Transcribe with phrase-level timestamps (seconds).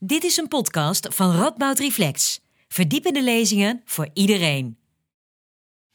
[0.00, 2.40] Dit is een podcast van Radboud Reflex.
[2.68, 4.76] Verdiepende lezingen voor iedereen.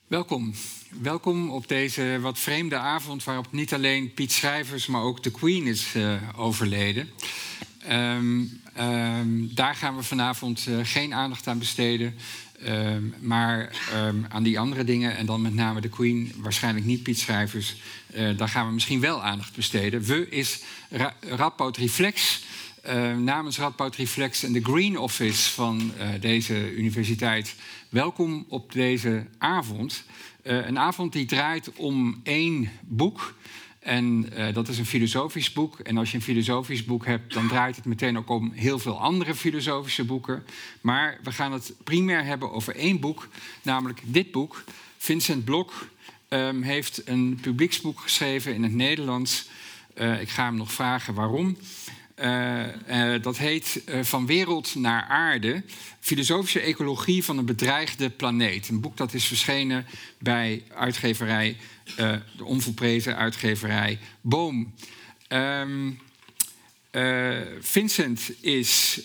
[0.07, 0.53] Welkom.
[1.01, 5.67] Welkom op deze wat vreemde avond waarop niet alleen Piet Schrijvers, maar ook de Queen
[5.67, 7.09] is uh, overleden.
[7.89, 12.15] Um, um, daar gaan we vanavond uh, geen aandacht aan besteden.
[12.67, 13.75] Um, maar
[14.29, 17.75] aan die andere dingen, en dan met name de Queen, waarschijnlijk niet Piet Schrijvers,
[18.15, 20.01] uh, daar gaan we misschien wel aandacht besteden.
[20.01, 20.59] We is
[20.89, 22.41] Ra Radboud Reflex.
[22.87, 27.55] Uh, namens Radboud Reflex en de Green Office van uh, deze universiteit.
[27.89, 30.03] Welkom op deze avond.
[30.43, 33.35] Uh, een avond die draait om één boek.
[33.79, 35.79] En dat is een filosofisch boek.
[35.79, 38.99] En als je een filosofisch boek hebt, dan draait het meteen ook om heel veel
[38.99, 40.45] andere filosofische boeken.
[40.81, 43.27] Maar we gaan het primair hebben over één boek,
[43.61, 44.63] namelijk dit boek.
[44.97, 45.87] Vincent Blok
[46.29, 49.47] um, heeft een publieksboek geschreven in het Nederlands.
[50.19, 51.57] ik ga hem nog vragen waarom.
[52.19, 55.63] Uh, uh, dat heet uh, Van wereld naar aarde.
[55.99, 58.69] Filosofische ecologie van een bedreigde planeet.
[58.69, 59.85] Een boek dat is verschenen
[60.19, 61.57] bij uitgeverij,
[62.37, 64.73] de onvolprezen uitgeverij Boom.
[65.29, 65.99] Um,
[67.59, 69.01] Vincent is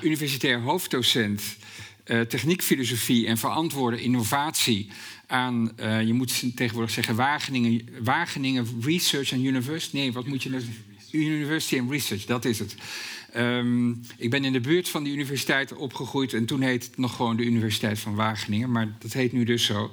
[0.00, 1.42] universitair hoofddocent
[2.04, 4.90] techniekfilosofie en verantwoorde innovatie
[5.26, 5.72] aan,
[6.06, 9.96] je moet tegenwoordig zeggen, Wageningen, Wageningen Research and University.
[9.96, 10.62] Nee, wat moet je nou?
[11.12, 12.74] University and Research, dat is het.
[13.36, 17.16] Um, ik ben in de buurt van die universiteit opgegroeid en toen heette het nog
[17.16, 19.90] gewoon de Universiteit van Wageningen, maar dat heet nu dus zo.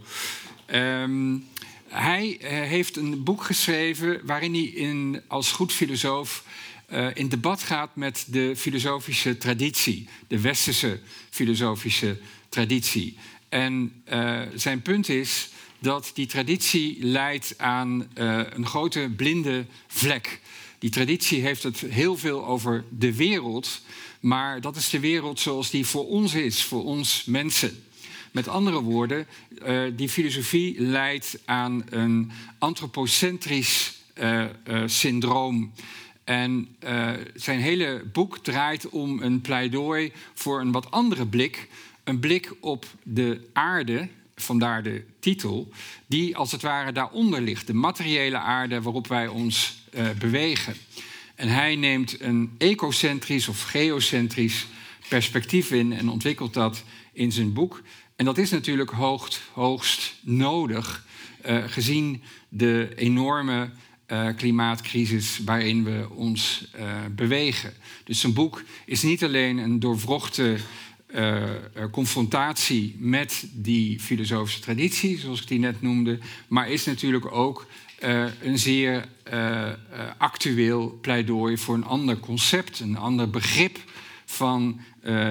[0.73, 1.45] Um,
[1.87, 6.43] hij uh, heeft een boek geschreven waarin hij in, als goed filosoof
[6.91, 12.17] uh, in debat gaat met de filosofische traditie, de westerse filosofische
[12.49, 13.17] traditie.
[13.49, 20.41] En uh, zijn punt is dat die traditie leidt aan een grote blinde vlek.
[20.85, 23.81] Die traditie heeft het heel veel over de wereld,
[24.19, 27.83] maar dat is de wereld zoals die voor ons is, voor ons mensen.
[28.31, 29.27] Met andere woorden,
[29.65, 35.71] uh, die filosofie leidt aan een antropocentrisch uh, uh, syndroom.
[36.23, 36.75] En
[37.35, 41.69] zijn hele boek draait om een pleidooi voor een wat andere blik.
[42.03, 45.71] Een blik op de aarde, vandaar de titel,
[46.05, 47.67] die als het ware daaronder ligt.
[47.67, 50.75] De materiële aarde waarop wij ons uh, bewegen.
[51.35, 54.67] En hij neemt een ecocentrisch of geocentrisch
[55.09, 56.83] perspectief in en ontwikkelt dat
[57.13, 57.81] in zijn boek.
[58.15, 61.05] En dat is natuurlijk hoogst, hoogst nodig,
[61.45, 63.69] uh, gezien de enorme
[64.07, 66.67] uh, klimaatcrisis waarin we ons
[67.11, 67.73] bewegen.
[68.03, 70.57] Dus zijn boek is niet alleen een doorwrochte
[71.15, 71.43] uh,
[71.91, 77.67] confrontatie met die filosofische traditie, zoals ik die net noemde, maar is natuurlijk ook
[78.03, 79.69] uh, een zeer uh,
[80.17, 83.77] actueel pleidooi voor een ander concept, een ander begrip
[84.25, 84.79] van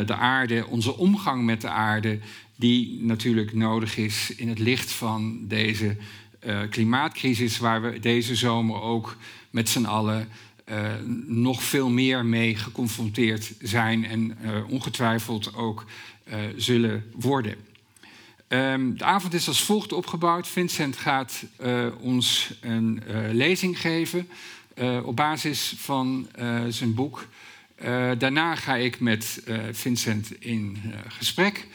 [0.07, 2.19] de aarde, onze omgang met de aarde,
[2.57, 5.97] die natuurlijk nodig is in het licht van deze
[6.71, 9.17] klimaatcrisis, waar we deze zomer ook
[9.51, 10.29] met z'n allen
[11.27, 14.37] nog veel meer mee geconfronteerd zijn en
[14.69, 15.85] ongetwijfeld ook
[16.57, 17.57] zullen worden.
[18.55, 20.49] Um, de avond is als volgt opgebouwd.
[20.49, 21.45] Vincent gaat
[22.01, 24.29] ons een lezing geven
[25.03, 26.29] op basis van
[26.69, 27.27] zijn boek.
[28.19, 30.79] daarna ga ik met Vincent in
[31.09, 31.67] gesprek.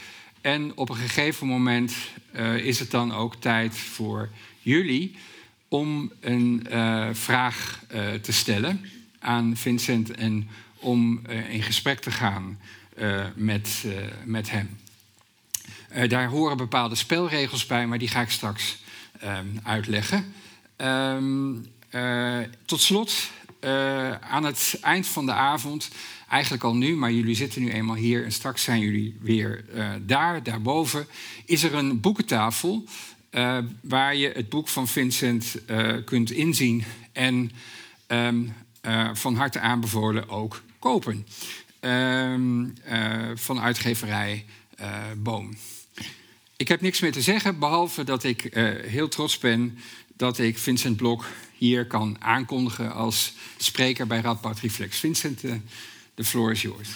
[0.42, 1.94] En op een gegeven moment
[2.58, 4.30] is het dan ook tijd voor
[4.60, 5.16] jullie
[5.68, 6.68] om een
[7.12, 7.84] vraag
[8.22, 8.86] te stellen
[9.20, 12.60] aan Vincent en om in gesprek te gaan
[13.36, 13.86] met,
[14.26, 14.78] met hem.
[16.08, 18.78] Daar horen bepaalde spelregels bij, maar die ga ik straks
[19.24, 20.34] um, uitleggen.
[20.78, 21.66] Um,
[22.66, 23.14] tot slot,
[24.22, 25.90] aan het eind van de avond,
[26.30, 29.66] eigenlijk al nu, maar jullie zitten nu eenmaal hier en straks zijn jullie weer
[30.06, 31.08] daar, daarboven,
[31.46, 32.84] is er een boekentafel
[33.82, 35.56] waar je het boek van Vincent
[36.06, 37.52] kunt inzien en
[38.86, 41.28] uh, van harte aanbevolen ook kopen.
[41.82, 42.74] Um,
[43.36, 44.46] van uitgeverij
[45.18, 45.54] Boom.
[46.60, 48.42] Ik heb niks meer te zeggen, behalve dat ik
[48.86, 49.78] heel trots ben
[50.16, 51.26] dat ik Vincent Blok
[51.58, 55.00] hier kan aankondigen als spreker bij Radboud Reflex.
[55.00, 55.42] Vincent,
[56.16, 56.90] de floor is yours.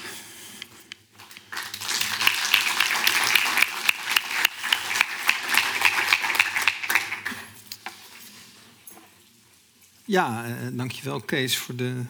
[10.06, 12.02] Ja, uh, dankjewel Kees voor de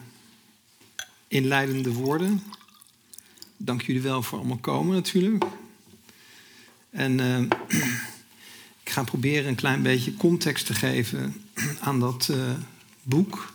[1.28, 2.42] inleidende woorden.
[3.56, 5.44] Dank jullie wel voor allemaal komen natuurlijk.
[6.94, 7.38] En uh,
[8.84, 11.34] ik ga proberen een klein beetje context te geven
[11.80, 12.36] aan dat uh,
[13.02, 13.52] boek.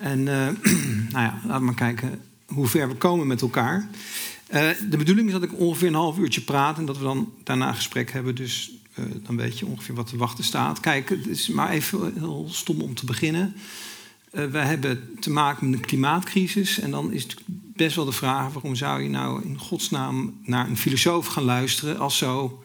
[0.00, 0.22] En
[1.12, 3.88] nou ja, laat maar kijken hoe ver we komen met elkaar.
[4.90, 7.68] De bedoeling is dat ik ongeveer een half uurtje praat en dat we dan daarna
[7.68, 8.34] een gesprek hebben.
[8.34, 8.72] Dus
[9.22, 10.80] dan weet je ongeveer wat te wachten staat.
[10.80, 13.54] Kijk, het is maar even heel stom om te beginnen.
[14.32, 16.78] Uh, we hebben te maken met een klimaatcrisis.
[16.78, 17.36] En dan is het
[17.78, 21.98] best wel de vraag: waarom zou je nou in godsnaam naar een filosoof gaan luisteren
[21.98, 22.62] als zo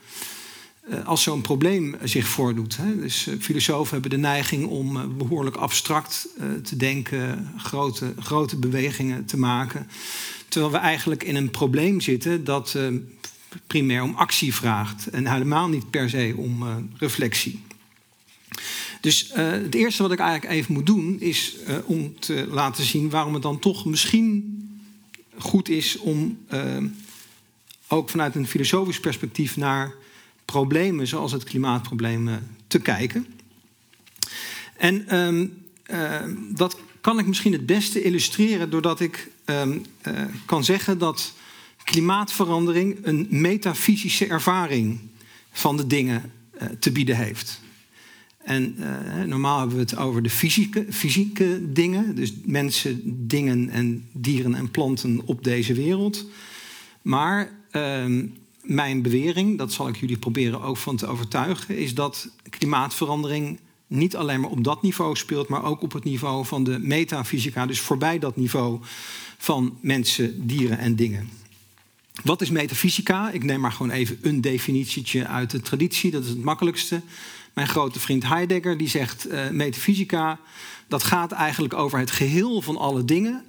[0.90, 2.78] eh, als zo'n probleem zich voordoet.
[2.78, 3.00] Hè.
[3.00, 6.28] Dus uh, filosofen hebben de neiging om behoorlijk abstract
[6.64, 9.88] te denken, grote, grote bewegingen te maken.
[10.48, 12.78] Terwijl we eigenlijk in een probleem zitten dat
[13.68, 16.64] primair om actie vraagt en helemaal niet per se om
[16.98, 17.62] reflectie.
[19.02, 21.56] Dus het eerste wat ik eigenlijk even moet doen is
[21.86, 24.63] om te laten zien waarom het dan toch misschien
[25.38, 26.38] goed is om
[27.88, 29.94] ook vanuit een filosofisch perspectief naar
[30.46, 32.36] problemen zoals het klimaatprobleem eh,
[32.68, 33.28] te kijken.
[34.78, 39.62] En um, uh, dat kan ik misschien het beste illustreren doordat ik uh,
[40.46, 41.34] kan zeggen dat
[41.84, 45.00] klimaatverandering een metafysische ervaring
[45.52, 46.32] van de dingen
[46.80, 47.62] te bieden heeft.
[48.44, 48.76] En
[49.26, 54.72] normaal hebben we het over de fysieke, fysieke dingen, dus mensen, dingen en dieren en
[54.72, 56.26] planten op deze wereld.
[57.02, 62.30] Maar um, mijn bewering, dat zal ik jullie proberen ook van te overtuigen, is dat
[62.50, 66.80] klimaatverandering niet alleen maar op dat niveau speelt, maar ook op het niveau van de
[66.80, 68.80] metafysica, dus voorbij dat niveau
[69.38, 71.30] van mensen, dieren en dingen.
[72.24, 73.32] Wat is metafysica?
[73.32, 77.02] Ik neem maar gewoon even een definitietje uit de traditie, dat is het makkelijkste.
[77.54, 80.40] Mijn grote vriend Heidegger die zegt: uh, metafysica,
[80.88, 83.46] dat gaat eigenlijk over het geheel van alle dingen.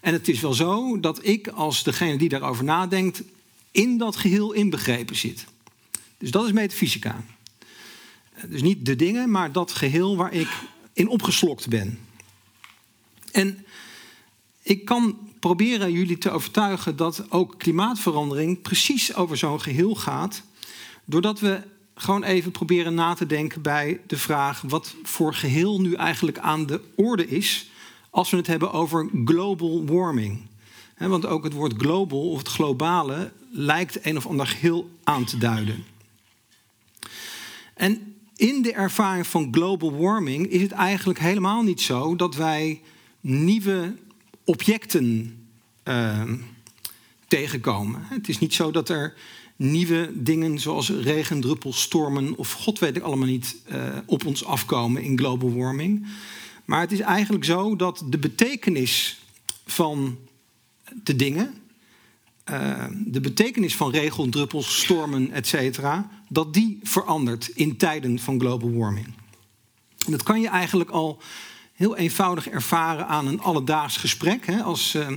[0.00, 3.22] En het is wel zo dat ik, als degene die daarover nadenkt,
[3.70, 5.46] in dat geheel inbegrepen zit.
[6.18, 7.24] Dus dat is metafysica.
[8.46, 10.48] Dus niet de dingen, maar dat geheel waar ik
[10.92, 11.98] in opgeslokt ben.
[13.32, 13.64] En
[14.62, 20.42] ik kan proberen jullie te overtuigen dat ook klimaatverandering precies over zo'n geheel gaat,
[21.04, 21.62] doordat we
[22.00, 26.66] gewoon even proberen na te denken bij de vraag wat voor geheel nu eigenlijk aan
[26.66, 27.70] de orde is
[28.10, 30.40] als we het hebben over global warming.
[30.98, 35.38] want ook het woord global of het globale lijkt een of ander geheel aan te
[35.38, 35.84] duiden.
[37.74, 42.80] En in de ervaring van global warming is het eigenlijk helemaal niet zo dat wij
[43.20, 43.96] nieuwe
[44.44, 45.38] objecten
[45.84, 46.32] uh,
[47.28, 48.02] tegenkomen.
[48.04, 49.14] Het is niet zo dat er
[49.60, 55.02] nieuwe dingen zoals regendruppels, stormen of god weet ik allemaal niet uh, op ons afkomen
[55.02, 56.06] in global warming.
[56.64, 59.20] Maar het is eigenlijk zo dat de betekenis
[59.66, 60.18] van
[61.02, 61.54] de dingen
[62.50, 65.80] uh, de betekenis van regeldruppels, stormen, etc.,
[66.28, 69.06] dat die verandert in tijden van global warming.
[70.06, 71.22] En dat kan je eigenlijk al
[71.72, 74.46] heel eenvoudig ervaren aan een alledaags gesprek.
[74.46, 74.62] Hè?
[74.62, 75.08] Als uh,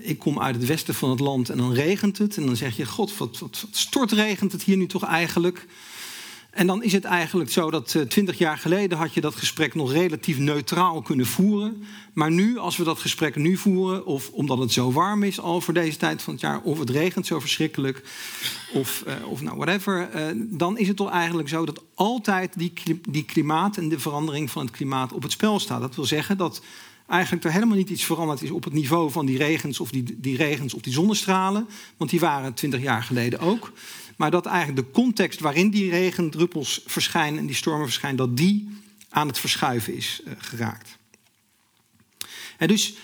[0.00, 2.76] ik kom uit het westen van het land en dan regent het, en dan zeg
[2.76, 5.66] je: God, wat, wat, wat stortregent het hier nu toch eigenlijk?
[6.50, 9.74] En dan is het eigenlijk zo dat eh, twintig jaar geleden had je dat gesprek
[9.74, 11.84] nog relatief neutraal kunnen voeren.
[12.12, 15.60] Maar nu, als we dat gesprek nu voeren, of omdat het zo warm is al
[15.60, 18.02] voor deze tijd van het jaar, of het regent zo verschrikkelijk,
[18.72, 22.72] of, uh, of nou whatever, uh, dan is het toch eigenlijk zo dat altijd die,
[23.08, 25.80] die klimaat en de verandering van het klimaat op het spel staat.
[25.80, 26.62] Dat wil zeggen dat
[27.08, 30.20] eigenlijk er helemaal niet iets veranderd is op het niveau van die regens of die,
[30.20, 33.72] die regens of die zonnestralen, want die waren twintig jaar geleden ook.
[34.16, 38.68] Maar dat eigenlijk de context waarin die regendruppels verschijnen en die stormen verschijnen, dat die
[39.08, 40.98] aan het verschuiven is uh, geraakt.
[42.56, 42.94] En dus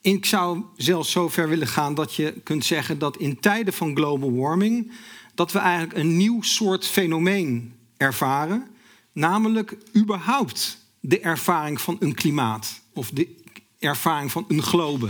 [0.00, 3.96] ik zou zelfs zo ver willen gaan dat je kunt zeggen dat in tijden van
[3.96, 4.92] global warming
[5.34, 8.66] dat we eigenlijk een nieuw soort fenomeen ervaren,
[9.12, 13.36] namelijk überhaupt de ervaring van een klimaat of de
[13.80, 15.08] ervaring van een globe,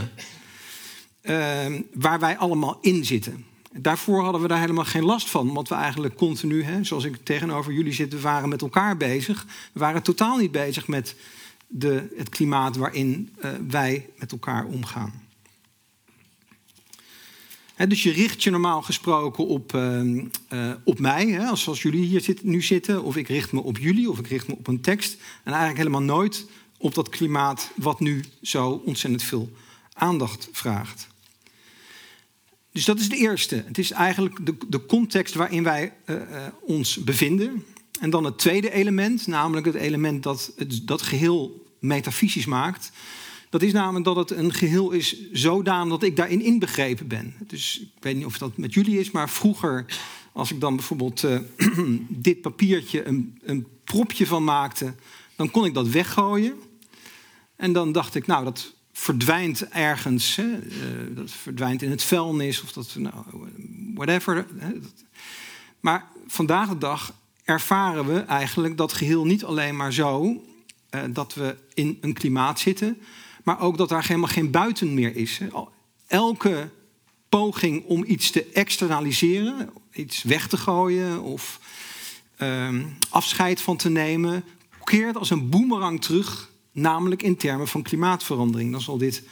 [1.23, 3.45] uh, waar wij allemaal in zitten.
[3.73, 7.17] Daarvoor hadden we daar helemaal geen last van, want we eigenlijk continu, hè, zoals ik
[7.23, 9.47] tegenover jullie zit, we waren met elkaar bezig.
[9.73, 11.17] We waren totaal niet bezig met
[11.67, 15.29] de, het klimaat waarin uh, wij met elkaar omgaan.
[17.89, 22.35] Dus je richt je normaal gesproken op, uh, uh, op mij, hè, zoals jullie hier
[22.43, 25.13] nu zitten, of ik richt me op jullie, of ik richt me op een tekst.
[25.13, 26.47] En eigenlijk helemaal nooit
[26.81, 29.51] op dat klimaat wat nu zo ontzettend veel
[29.93, 31.09] aandacht vraagt.
[32.73, 33.65] Dus dat is de eerste.
[33.67, 36.23] Het is eigenlijk de, de context waarin wij uh, uh,
[36.61, 37.65] ons bevinden.
[38.01, 42.93] En dan het tweede element, namelijk het element dat het, dat geheel metafysisch maakt.
[43.51, 47.35] Dat is namelijk dat het een geheel is zodanig dat ik daarin inbegrepen ben.
[47.47, 49.87] Dus ik weet niet of dat met jullie is, maar vroeger,
[50.33, 51.39] als ik dan bijvoorbeeld uh,
[52.09, 54.95] dit papiertje een, een propje van maakte,
[55.37, 56.55] dan kon ik dat weggooien.
[57.61, 60.37] En dan dacht ik, nou, dat verdwijnt ergens.
[60.37, 60.45] Hè?
[60.45, 63.15] Uh, dat verdwijnt in het vuilnis of dat, nou,
[63.95, 64.47] whatever.
[65.81, 67.13] Maar vandaag de dag
[67.45, 70.23] ervaren we eigenlijk dat geheel niet alleen maar zo
[70.91, 72.99] uh, dat we in een klimaat zitten,
[73.45, 75.39] maar ook dat daar helemaal geen buiten meer is.
[75.39, 75.49] Hè?
[76.07, 76.69] Elke
[77.29, 81.61] poging om iets te externaliseren, iets weg te gooien of
[82.39, 84.45] uh, afscheid van te nemen,
[84.85, 88.73] keert als een boemerang terug, namelijk in termen van klimaatverandering.
[88.73, 89.23] Dan zal dit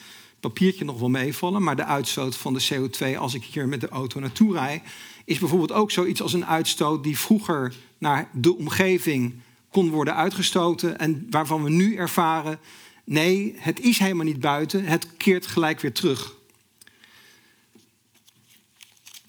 [0.41, 3.89] papiertje nog wel meevallen, maar de uitstoot van de CO2 als ik hier met de
[3.89, 4.83] auto naartoe rijd,
[5.25, 9.35] is bijvoorbeeld ook zoiets als een uitstoot die vroeger naar de omgeving
[9.71, 12.59] kon worden uitgestoten en waarvan we nu ervaren,
[13.05, 16.37] nee, het is helemaal niet buiten, het keert gelijk weer terug.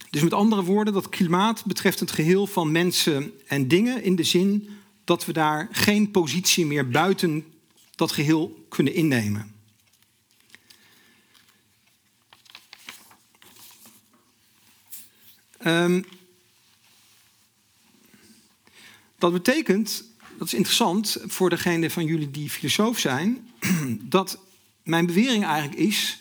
[0.09, 4.23] Dus met andere woorden, dat klimaat betreft het geheel van mensen en dingen in de
[4.23, 4.69] zin
[5.03, 7.45] dat we daar geen positie meer buiten
[7.99, 9.55] dat geheel kunnen innemen.
[15.65, 16.05] Um,
[19.17, 20.03] dat betekent,
[20.37, 23.49] dat is interessant voor degene van jullie die filosoof zijn,
[24.15, 24.39] dat
[24.83, 26.19] mijn bewering eigenlijk is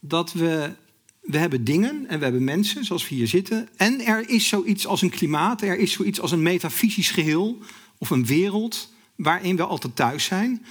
[0.00, 0.74] dat we
[1.20, 3.68] we hebben dingen en we hebben mensen, zoals we hier zitten.
[3.76, 7.58] En er is zoiets als een klimaat, er is zoiets als een metafysisch geheel
[7.98, 10.64] of een wereld waarin we altijd thuis zijn.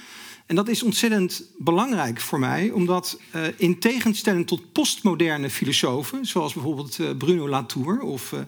[0.46, 6.52] En dat is ontzettend belangrijk voor mij, omdat uh, in tegenstelling tot postmoderne filosofen, zoals
[6.52, 8.40] bijvoorbeeld uh, Bruno Latour of uh,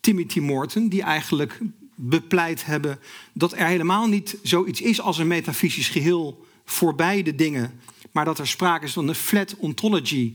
[0.00, 1.58] Timothy Morton, die eigenlijk
[1.94, 2.98] bepleit hebben
[3.32, 7.80] dat er helemaal niet zoiets is als een metafysisch geheel voorbij de dingen,
[8.12, 10.34] maar dat er sprake is van een flat ontology,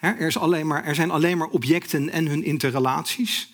[0.00, 3.52] er, is alleen maar, er zijn alleen maar objecten en hun interrelaties.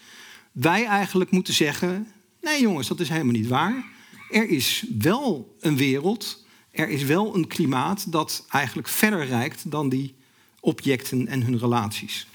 [0.53, 2.09] Wij eigenlijk moeten zeggen:
[2.41, 3.93] nee, jongens, dat is helemaal niet waar.
[4.35, 9.89] Er is wel een wereld, er is wel een klimaat dat eigenlijk verder reikt dan
[9.89, 10.15] die
[10.61, 12.27] objecten en hun relaties.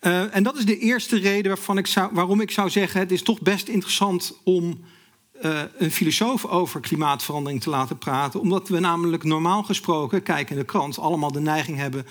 [0.00, 3.12] Uh, en dat is de eerste reden waarvan ik zou, waarom ik zou zeggen: het
[3.12, 4.80] is toch best interessant om
[5.42, 8.40] uh, een filosoof over klimaatverandering te laten praten.
[8.40, 12.06] Omdat we namelijk normaal gesproken, kijk in de krant, allemaal de neiging hebben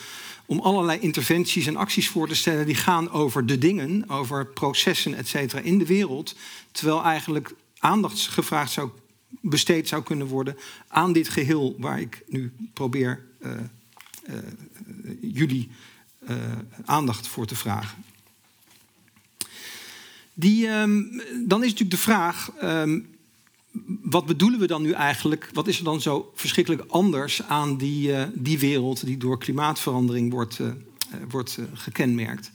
[0.51, 5.13] om allerlei interventies en acties voor te stellen die gaan over de dingen, over processen,
[5.13, 6.36] et cetera, in de wereld.
[6.72, 8.89] Terwijl eigenlijk aandacht gevraagd zou,
[9.41, 13.51] besteed zou kunnen worden aan dit geheel waar ik nu probeer uh,
[14.29, 14.36] uh,
[15.22, 15.70] jullie
[16.86, 18.03] aandacht voor te vragen.
[20.34, 23.11] Die, um, dan is natuurlijk de vraag: um,
[24.01, 25.50] wat bedoelen we dan nu eigenlijk?
[25.54, 30.32] Wat is er dan zo verschrikkelijk anders aan die, uh, die wereld die door klimaatverandering
[30.32, 30.68] wordt, uh,
[31.30, 32.51] wordt uh, gekenmerkt?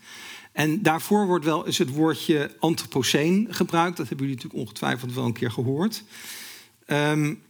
[0.52, 3.96] En daarvoor wordt wel eens het woordje antropoceen gebruikt.
[3.96, 6.04] Dat hebben jullie natuurlijk ongetwijfeld wel een keer gehoord.
[6.86, 7.42] Um,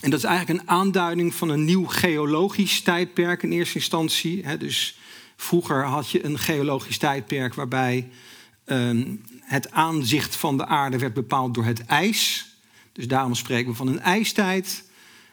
[0.00, 4.56] en dat is eigenlijk een aanduiding van een nieuw geologisch tijdperk in eerste instantie.
[4.56, 4.98] Dus
[5.36, 8.08] vroeger had je een geologisch tijdperk waarbij
[8.66, 12.51] um, het aanzicht van de aarde werd bepaald door het ijs.
[12.92, 14.84] Dus daarom spreken we van een ijstijd.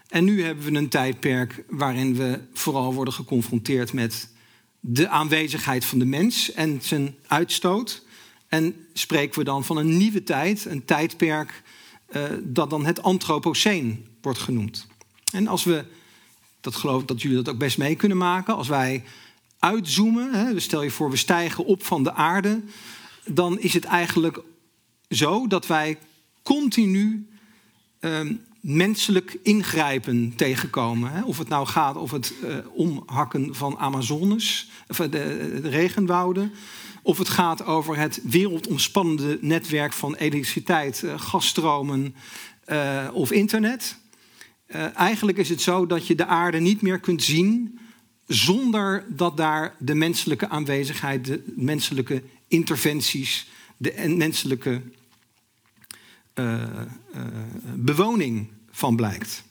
[0.08, 4.30] En nu hebben we een tijdperk waarin we vooral worden geconfronteerd met
[4.80, 8.06] de aanwezigheid van de mens en zijn uitstoot.
[8.48, 11.62] En spreken we dan van een nieuwe tijd, een tijdperk
[12.12, 14.88] uh, dat dan het Anthropoceen wordt genoemd.
[15.32, 15.86] En als we,
[16.62, 19.04] dat geloof ik dat jullie dat ook best mee kunnen maken, als wij
[19.60, 22.62] uitzoomen, hè, dus stel je voor we stijgen op van de aarde,
[23.26, 24.42] dan is het eigenlijk
[25.10, 25.98] zo dat wij
[26.44, 27.28] continu
[28.00, 31.12] um, menselijk ingrijpen tegenkomen.
[31.12, 31.24] Hè?
[31.24, 36.52] Of het nou gaat over het uh, omhakken van Amazones, of eh, de, de, regenwouden.
[37.02, 42.16] Of het gaat over het wereldomspannende netwerk van elektriciteit, gasstromen
[43.14, 43.98] of internet.
[44.94, 47.80] eigenlijk is het zo dat je de aarde niet meer kunt zien
[48.30, 54.82] zonder dat daar de menselijke aanwezigheid, de menselijke interventies, de menselijke
[56.36, 56.64] uh,
[57.76, 59.44] bewoning van blijkt.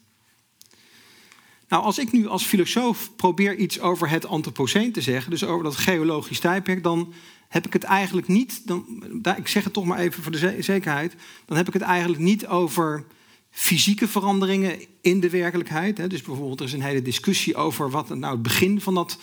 [1.69, 5.65] Nou, als ik nu als filosoof probeer iets over het Anthropoceen te zeggen, dus over
[5.65, 7.13] dat geologisch tijdperk, dan
[7.49, 9.05] heb ik het eigenlijk niet, dan,
[9.37, 12.47] ik zeg het toch maar even voor de zekerheid, dan heb ik het eigenlijk niet
[12.47, 13.05] over
[13.51, 16.11] fysieke veranderingen in de werkelijkheid.
[16.11, 19.19] Dus bijvoorbeeld, er is een hele discussie over wat nou het begin van dat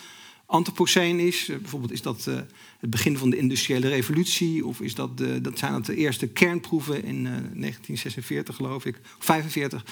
[0.46, 1.46] Anthropoceen is.
[1.46, 4.66] Bijvoorbeeld, is dat het begin van de industriële revolutie?
[4.66, 9.00] Of is dat, de, dat zijn dat de eerste kernproeven in uh, 1946, geloof ik,
[9.18, 9.84] of 45?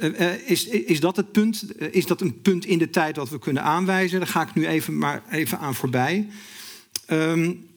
[0.00, 1.80] Uh, is, is dat het punt?
[1.92, 4.18] is dat een punt in de tijd dat we kunnen aanwijzen?
[4.18, 6.28] Daar ga ik nu even, maar even aan voorbij.
[7.10, 7.70] Um,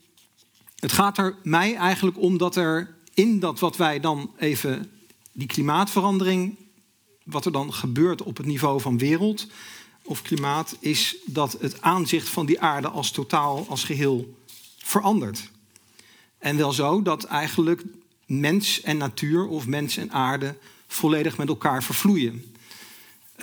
[0.75, 4.91] het gaat er mij eigenlijk om dat er in dat wat wij dan even
[5.31, 6.55] die klimaatverandering
[7.24, 9.47] wat er dan gebeurt op het niveau van wereld
[10.05, 14.38] of klimaat, is dat het aanzicht van die aarde als totaal, als geheel
[14.77, 15.50] verandert.
[16.38, 17.83] En wel zo dat eigenlijk
[18.25, 20.55] mens en natuur of mens en aarde
[20.88, 22.55] volledig met elkaar vervloeien.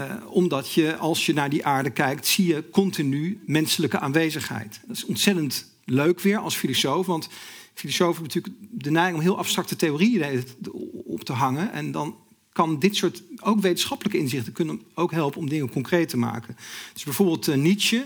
[0.00, 4.80] Uh, omdat je, als je naar die aarde kijkt, zie je continu menselijke aanwezigheid.
[4.86, 7.28] Dat is ontzettend leuk weer als filosoof, want
[7.74, 10.44] filosofen hebben natuurlijk de neiging om heel abstracte theorieën
[11.04, 11.72] op te hangen.
[11.72, 12.16] En dan
[12.52, 16.56] kan dit soort, ook wetenschappelijke inzichten, kunnen ook helpen om dingen concreet te maken.
[16.92, 18.04] Dus bijvoorbeeld uh, Nietzsche,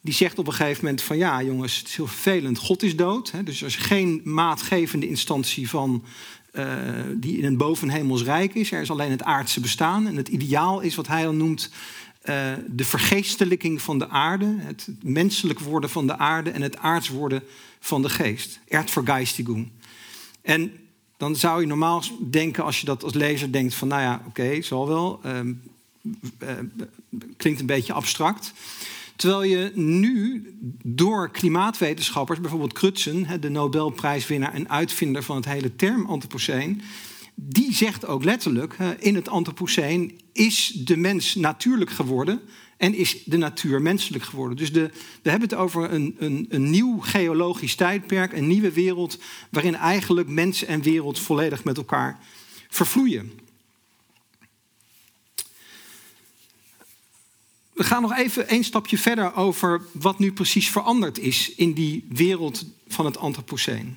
[0.00, 2.96] die zegt op een gegeven moment van ja jongens, het is heel vervelend, God is
[2.96, 3.30] dood.
[3.30, 6.04] Hè, dus er is geen maatgevende instantie van
[6.52, 6.74] uh,
[7.14, 8.72] die in een bovenhemels rijk is.
[8.72, 10.06] Er is alleen het aardse bestaan.
[10.06, 11.70] En het ideaal is wat hij dan noemt
[12.24, 14.56] uh, de vergeestelijking van de aarde.
[14.58, 17.42] Het menselijk worden van de aarde en het aards worden
[17.80, 18.60] van de geest.
[18.68, 19.70] Erdvergeistigung.
[20.42, 20.72] En
[21.18, 24.62] dan zou je normaal denken, als je dat als lezer denkt van nou ja, oké,
[24.62, 25.20] zal wel.
[25.24, 25.40] Uh,
[27.36, 28.52] klinkt een beetje abstract.
[29.16, 30.46] Terwijl je nu
[30.82, 36.82] door klimaatwetenschappers, bijvoorbeeld Crutzen, de Nobelprijswinnaar en uitvinder van het hele term Anthropoceen,
[37.34, 42.40] die zegt ook letterlijk: in het Anthropoceen is de mens natuurlijk geworden
[42.78, 44.56] en is de natuur menselijk geworden.
[44.56, 44.90] Dus de,
[45.22, 49.18] we hebben het over een, een, een nieuw geologisch tijdperk, een nieuwe wereld,
[49.50, 52.18] waarin eigenlijk mens en wereld volledig met elkaar
[52.68, 53.32] vervloeien.
[57.72, 62.06] We gaan nog even een stapje verder over wat nu precies veranderd is in die
[62.08, 63.96] wereld van het Anthropoceen.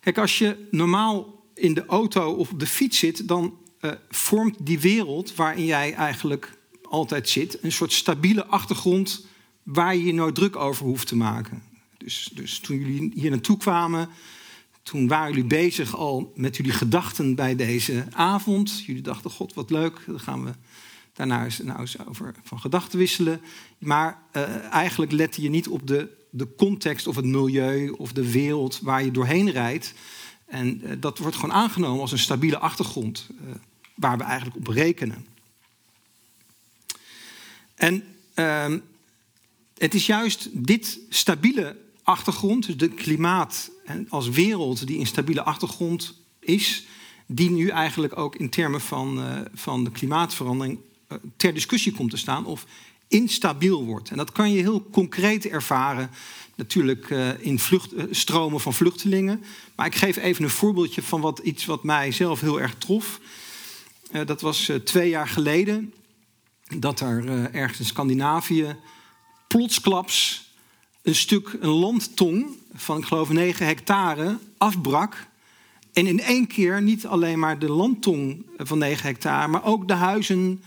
[0.00, 4.56] Kijk, als je normaal in de auto of op de fiets zit, dan uh, vormt
[4.60, 9.26] die wereld waarin jij eigenlijk altijd zit een soort stabiele achtergrond
[9.62, 11.62] waar je je nooit druk over hoeft te maken.
[11.96, 14.08] Dus, dus toen jullie hier naartoe kwamen,
[14.82, 18.84] toen waren jullie bezig al met jullie gedachten bij deze avond.
[18.84, 20.50] Jullie dachten, god wat leuk, dan gaan we
[21.12, 23.40] daarna eens, nou eens over van gedachten wisselen.
[23.78, 24.42] Maar uh,
[24.72, 29.04] eigenlijk lette je niet op de, de context of het milieu of de wereld waar
[29.04, 29.94] je doorheen rijdt.
[30.48, 33.50] En uh, dat wordt gewoon aangenomen als een stabiele achtergrond uh,
[33.94, 35.26] waar we eigenlijk op rekenen.
[37.74, 38.78] En ehm,
[39.78, 43.70] het is juist dit stabiele achtergrond, dus de klimaat
[44.08, 46.86] als wereld die een stabiele achtergrond is,
[47.26, 49.20] die nu eigenlijk ook in termen van,
[49.54, 52.66] van de klimaatverandering eh, ter discussie komt te staan of
[53.08, 54.10] instabiel wordt.
[54.10, 56.10] En dat kan je heel concreet ervaren,
[56.54, 59.44] natuurlijk uh, in vlucht, uh, stromen van vluchtelingen.
[59.76, 63.20] Maar ik geef even een voorbeeldje van wat, iets wat mij zelf heel erg trof.
[64.12, 65.94] Uh, dat was twee jaar geleden
[66.76, 68.76] dat er ergens in Scandinavië
[69.48, 70.46] plotsklaps
[71.02, 75.26] een stuk, een landtong van ik geloof 9 hectare afbrak.
[75.92, 79.94] En in één keer niet alleen maar de landtong van 9 hectare, maar ook de
[79.94, 80.62] huizen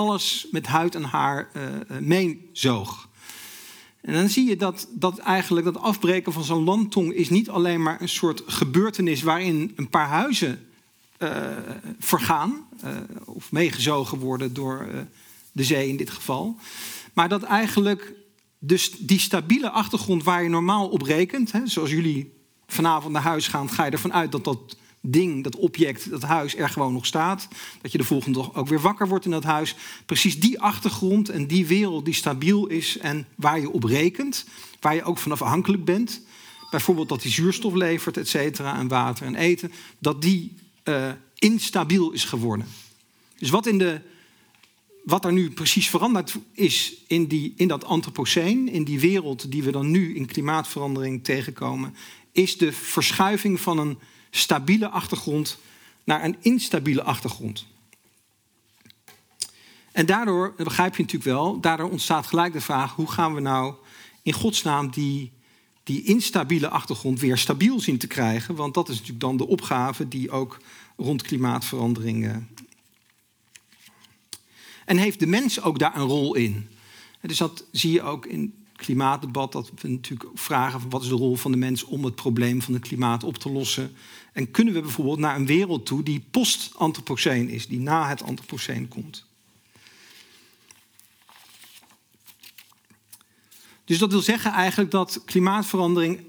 [0.00, 3.08] alles met huid en haar uh, meenzoog.
[4.00, 7.82] En dan zie je dat, dat eigenlijk dat afbreken van zo'n landtong is niet alleen
[7.82, 10.66] maar een soort gebeurtenis waarin een paar huizen
[11.18, 11.30] uh,
[11.98, 12.68] vergaan
[13.24, 14.88] of meegezogen worden door
[15.52, 16.56] de zee in dit geval.
[17.12, 18.12] Maar dat eigenlijk
[18.58, 22.32] dus die stabiele achtergrond waar je normaal op rekent, hè, zoals jullie
[22.66, 26.56] vanavond naar huis gaan, ga je ervan uit dat dat ding, dat object, dat huis
[26.56, 27.48] er gewoon nog staat.
[27.82, 29.74] Dat je de volgende dag ook weer wakker wordt in dat huis.
[30.06, 34.44] Precies die achtergrond en die wereld die stabiel is en waar je op rekent.
[34.80, 36.20] Waar je ook van afhankelijk bent.
[36.70, 39.72] Bijvoorbeeld dat die zuurstof levert, et cetera, en water en eten.
[39.98, 42.66] Dat die uh, instabiel is geworden.
[43.38, 44.00] Dus wat, in de,
[45.04, 49.62] wat er nu precies veranderd is in, die, in dat antropoceen, in die wereld die
[49.62, 51.94] we dan nu in klimaatverandering tegenkomen,
[52.32, 53.98] is de verschuiving van een
[54.30, 55.58] stabiele achtergrond
[56.04, 57.66] naar een instabiele achtergrond.
[59.92, 63.40] En daardoor, dat begrijp je natuurlijk wel, daardoor ontstaat gelijk de vraag: hoe gaan we
[63.40, 63.74] nou
[64.22, 65.32] in godsnaam die,
[65.82, 68.54] die instabiele achtergrond weer stabiel zien te krijgen?
[68.54, 70.58] Want dat is natuurlijk dan de opgave die ook
[70.96, 72.24] rond klimaatverandering.
[72.24, 72.36] Uh...
[74.84, 76.68] En heeft de mens ook daar een rol in?
[77.20, 81.14] Dus dat zie je ook in klimaatdebat, dat we natuurlijk vragen van wat is de
[81.14, 83.92] rol van de mens om het probleem van het klimaat op te lossen.
[84.32, 88.88] En kunnen we bijvoorbeeld naar een wereld toe die post-antropoceen is, die na het antropoceen
[88.88, 89.28] komt.
[93.84, 96.20] Dus dat wil zeggen eigenlijk dat klimaatverandering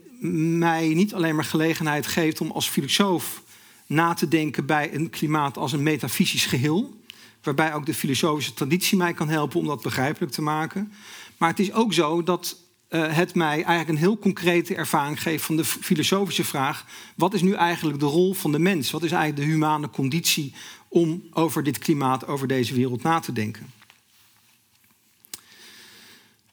[0.60, 3.44] mij niet alleen maar gelegenheid geeft om als filosoof
[3.86, 7.02] na te denken bij een klimaat als een metafysisch geheel,
[7.44, 10.92] waarbij ook de filosofische traditie mij kan helpen om dat begrijpelijk te maken.
[11.38, 12.61] Maar het is ook zo dat
[12.92, 17.42] uh, het mij eigenlijk een heel concrete ervaring geeft van de filosofische vraag: wat is
[17.42, 18.92] nu eigenlijk de rol van de mens?
[18.92, 20.54] Wat is eigenlijk de humane conditie
[20.88, 23.72] om over dit klimaat, over deze wereld na te denken.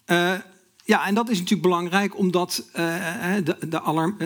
[0.06, 0.34] Uh,
[0.84, 4.16] ja, en dat is natuurlijk belangrijk omdat uh, de, de, alarm,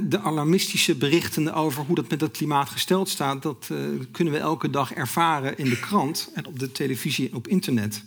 [0.00, 3.70] de, alarmistische berichten over hoe dat met het klimaat gesteld staat, dat
[4.10, 8.02] kunnen we elke dag ervaren in de krant en op de televisie en op internet.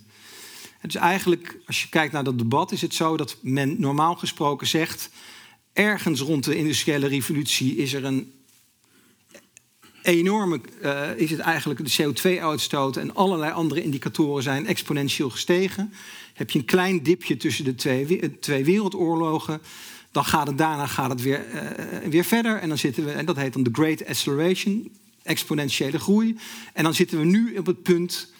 [0.87, 4.67] Is eigenlijk, als je kijkt naar dat debat, is het zo dat men normaal gesproken
[4.67, 5.09] zegt,
[5.73, 8.33] ergens rond de industriële revolutie is er een
[10.03, 15.93] enorme, uh, is het eigenlijk de CO2-uitstoot en allerlei andere indicatoren zijn exponentieel gestegen.
[16.33, 19.61] Heb je een klein dipje tussen de twee, eh, twee wereldoorlogen,
[20.11, 22.59] dan gaat het daarna gaat het weer, uh, weer verder.
[22.59, 24.91] En dan zitten we, en dat heet dan de Great Acceleration,
[25.23, 26.37] exponentiële groei.
[26.73, 28.33] En dan zitten we nu op het punt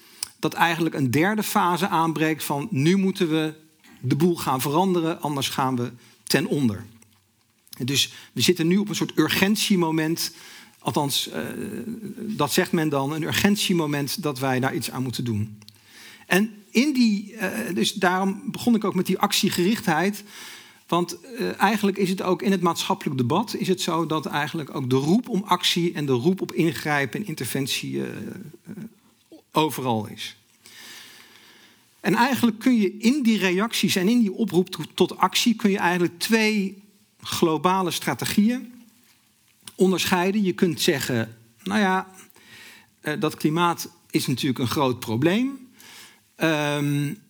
[0.43, 3.53] dat eigenlijk een derde fase aanbreekt van nu moeten we
[4.01, 5.91] de boel gaan veranderen, anders gaan we
[6.23, 6.86] ten onder.
[7.84, 10.32] dus we zitten nu op een soort urgentiemoment
[10.84, 11.39] Althans, uh,
[12.17, 15.58] dat zegt men dan, een urgentiemoment dat wij daar iets aan moeten doen.
[16.27, 20.23] En in die, uh, dus daarom begon ik ook met die actiegerichtheid.
[20.88, 24.75] Want uh, eigenlijk is het ook in het maatschappelijk debat is het zo dat eigenlijk
[24.75, 28.01] ook de roep om actie en de roep op ingrijpen en interventie
[29.54, 30.36] overal is.
[32.00, 35.78] En eigenlijk kun je in die reacties en in die oproep tot actie kun je
[35.78, 36.84] eigenlijk twee
[37.22, 38.74] globale strategieën
[39.76, 40.44] onderscheiden.
[40.44, 42.12] Je kunt zeggen, nou ja,
[43.02, 45.70] uh, dat klimaat is natuurlijk een groot probleem.
[46.38, 47.22] Um,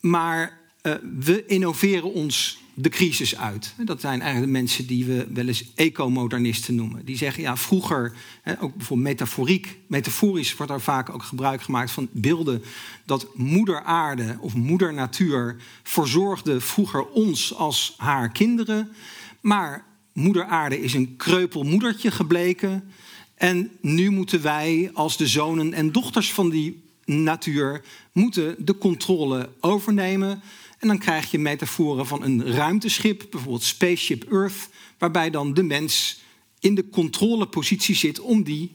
[0.00, 3.74] maar uh, we innoveren ons de crisis uit.
[3.84, 7.04] Dat zijn eigenlijk de mensen die we wel eens ecomodernisten noemen.
[7.04, 8.12] Die zeggen, ja, vroeger,
[8.44, 12.62] ook bijvoorbeeld metaforiek, metaforisch wordt er vaak ook gebruik gemaakt van beelden
[13.04, 18.92] dat moeder aarde of moeder natuur verzorgde vroeger ons als haar kinderen.
[19.40, 22.92] Maar moeder aarde is een kreupel moedertje gebleken.
[23.34, 27.82] En nu moeten wij als de zonen en dochters van die natuur
[28.12, 30.42] moeten de controle overnemen.
[30.82, 34.68] En dan krijg je metaforen van een ruimteschip, bijvoorbeeld Spaceship Earth,
[34.98, 36.20] waarbij dan de mens
[36.58, 38.72] in de controlepositie zit om die,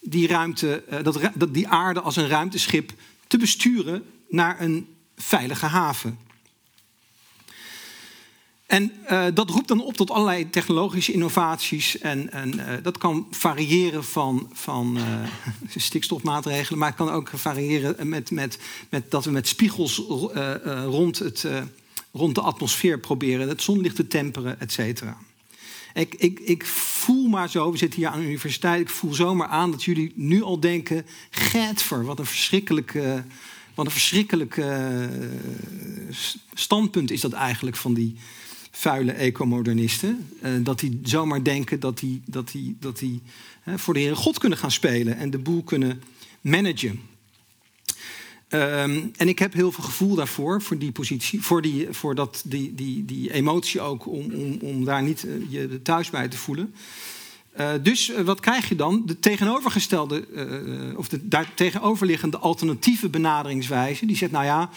[0.00, 1.02] die, ruimte, eh,
[1.34, 2.92] dat, die aarde als een ruimteschip
[3.26, 4.86] te besturen naar een
[5.16, 6.18] veilige haven.
[8.72, 11.98] En uh, dat roept dan op tot allerlei technologische innovaties.
[11.98, 15.04] En, en uh, dat kan variëren van, van uh,
[15.76, 18.58] stikstofmaatregelen, maar het kan ook variëren met, met,
[18.88, 20.02] met dat we met spiegels
[20.84, 21.46] rond, het,
[22.12, 25.16] rond de atmosfeer proberen het zonlicht te temperen, et cetera.
[25.94, 29.48] Ik, ik, ik voel maar zo, we zitten hier aan de universiteit, ik voel zomaar
[29.48, 33.24] aan dat jullie nu al denken: Getver, wat een verschrikkelijke.
[33.74, 34.64] Wat een verschrikkelijk
[36.54, 38.16] standpunt is dat eigenlijk van die,
[38.72, 40.28] vuile ecomodernisten.
[40.42, 43.22] Uh, dat die zomaar denken dat die, dat die, dat die
[43.76, 46.02] voor de Heere God kunnen gaan spelen en de boel kunnen
[46.40, 47.00] managen.
[48.48, 52.42] Um, en ik heb heel veel gevoel daarvoor, voor die positie, voor, die, voor dat,
[52.44, 56.36] die, die, die emotie ook, om, om, om daar niet uh, je thuis bij te
[56.36, 56.74] voelen.
[57.60, 59.02] Uh, dus wat krijg je dan?
[59.06, 60.26] De tegenovergestelde,
[60.96, 64.70] of de daar tegenoverliggende alternatieve benaderingswijze, die zegt, nou ja,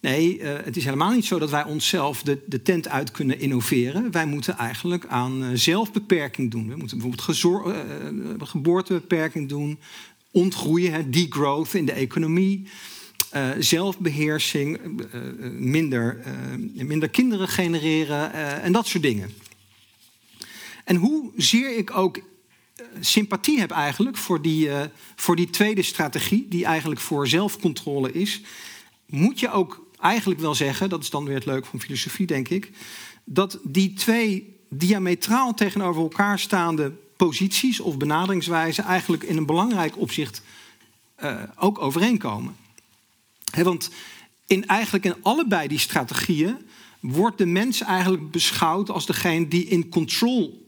[0.00, 3.40] Nee, uh, het is helemaal niet zo dat wij onszelf de, de tent uit kunnen
[3.40, 4.10] innoveren.
[4.10, 6.68] Wij moeten eigenlijk aan uh, zelfbeperking doen.
[6.68, 9.78] We moeten bijvoorbeeld uh, geboortebeperking doen,
[10.30, 12.68] ontgroeien, hè, degrowth in de economie.
[13.58, 14.78] zelfbeheersing,
[15.58, 16.18] minder,
[16.72, 18.32] minder kinderen genereren
[18.62, 19.30] en dat soort dingen.
[20.84, 22.20] En hoezeer ik ook
[23.00, 24.68] sympathie heb eigenlijk voor die,
[25.16, 28.40] voor die tweede strategie, die eigenlijk voor zelfcontrole is,
[29.06, 32.48] moet je ook eigenlijk wel zeggen, dat is dan weer het leuke van filosofie, denk
[32.48, 32.70] ik,
[33.24, 40.42] dat die twee diametraal tegenover elkaar staande posities of benaderingswijzen eigenlijk in een belangrijk opzicht
[41.22, 42.56] uh, ook overeenkomen.
[43.62, 43.90] Want
[44.46, 46.56] in, eigenlijk in allebei die strategieën
[47.00, 50.66] wordt de mens eigenlijk beschouwd als degene die in control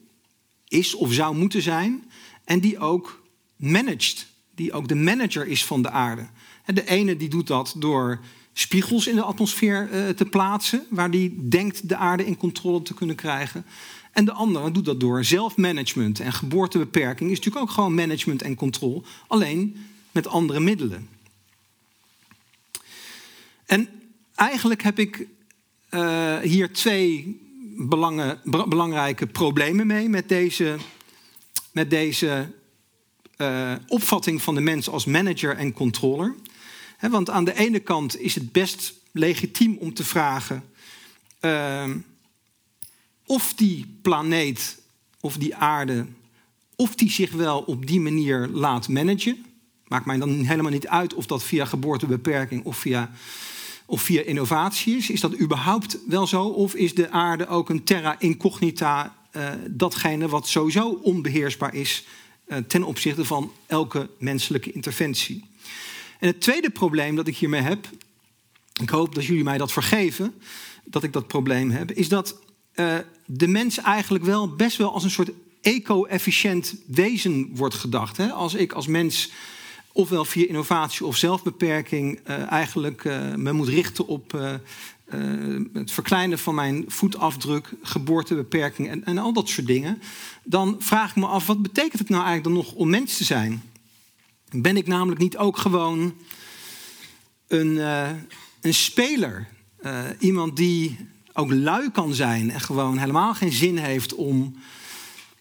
[0.69, 2.11] is of zou moeten zijn
[2.45, 3.23] en die ook
[3.57, 6.27] managt, die ook de manager is van de aarde.
[6.64, 8.21] De ene die doet dat door
[8.59, 12.94] spiegels in de atmosfeer uh, te plaatsen, waar die denkt de aarde in controle te
[12.94, 13.64] kunnen krijgen.
[14.12, 16.21] En de andere doet dat door zelfmanagement.
[16.21, 21.09] En geboortebeperking is natuurlijk ook gewoon management en controle, alleen met andere middelen.
[23.66, 23.88] En
[24.35, 25.27] eigenlijk heb ik
[25.90, 27.40] uh, hier twee
[28.44, 30.77] belangrijke problemen mee met deze,
[31.73, 32.53] met deze
[33.37, 36.35] uh, opvatting van de mens als manager en controller
[37.01, 40.65] want aan de ene kant is het best legitiem om te vragen
[41.41, 41.85] uh,
[43.27, 44.79] of die planeet
[45.21, 46.07] of die aarde,
[46.77, 49.45] of die zich wel op die manier laat managen.
[49.87, 53.11] Maakt mij dan helemaal niet uit of dat via geboortebeperking of via,
[53.87, 55.11] of via innovatie is.
[55.11, 56.45] Is dat überhaupt wel zo?
[56.45, 62.05] Of is de aarde ook een terra incognita, uh, datgene wat sowieso onbeheersbaar is
[62.47, 65.45] uh, ten opzichte van elke menselijke interventie?
[66.19, 67.89] En het tweede probleem dat ik hiermee heb,
[68.81, 70.35] ik hoop dat jullie mij dat vergeven,
[70.85, 72.39] dat ik dat probleem heb, is dat
[72.75, 78.17] uh, de mens eigenlijk wel best wel als een soort eco-efficiënt wezen wordt gedacht.
[78.17, 78.33] Hè?
[78.33, 79.31] Als ik als mens
[79.93, 84.57] ofwel via innovatie of zelfbeperking uh, eigenlijk uh, me moet richten op
[85.73, 90.03] het verkleinen van mijn voetafdruk, geboortebeperking en, en, al dat soort dingen,
[90.43, 93.25] dan vraag ik me af, wat betekent het nou eigenlijk dan nog om mens te
[93.25, 93.63] zijn?
[94.51, 96.15] Ben ik namelijk niet ook gewoon
[97.47, 97.77] een,
[98.61, 99.49] een speler?
[100.19, 100.97] iemand die
[101.33, 104.57] ook lui kan zijn en gewoon helemaal geen zin heeft om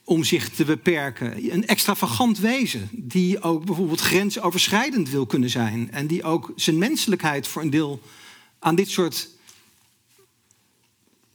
[0.08, 1.54] om zich te beperken.
[1.54, 5.92] Een extravagant wezen die ook bijvoorbeeld grensoverschrijdend wil kunnen zijn.
[5.92, 8.02] En die ook zijn menselijkheid voor een deel
[8.60, 9.30] aan dit soort.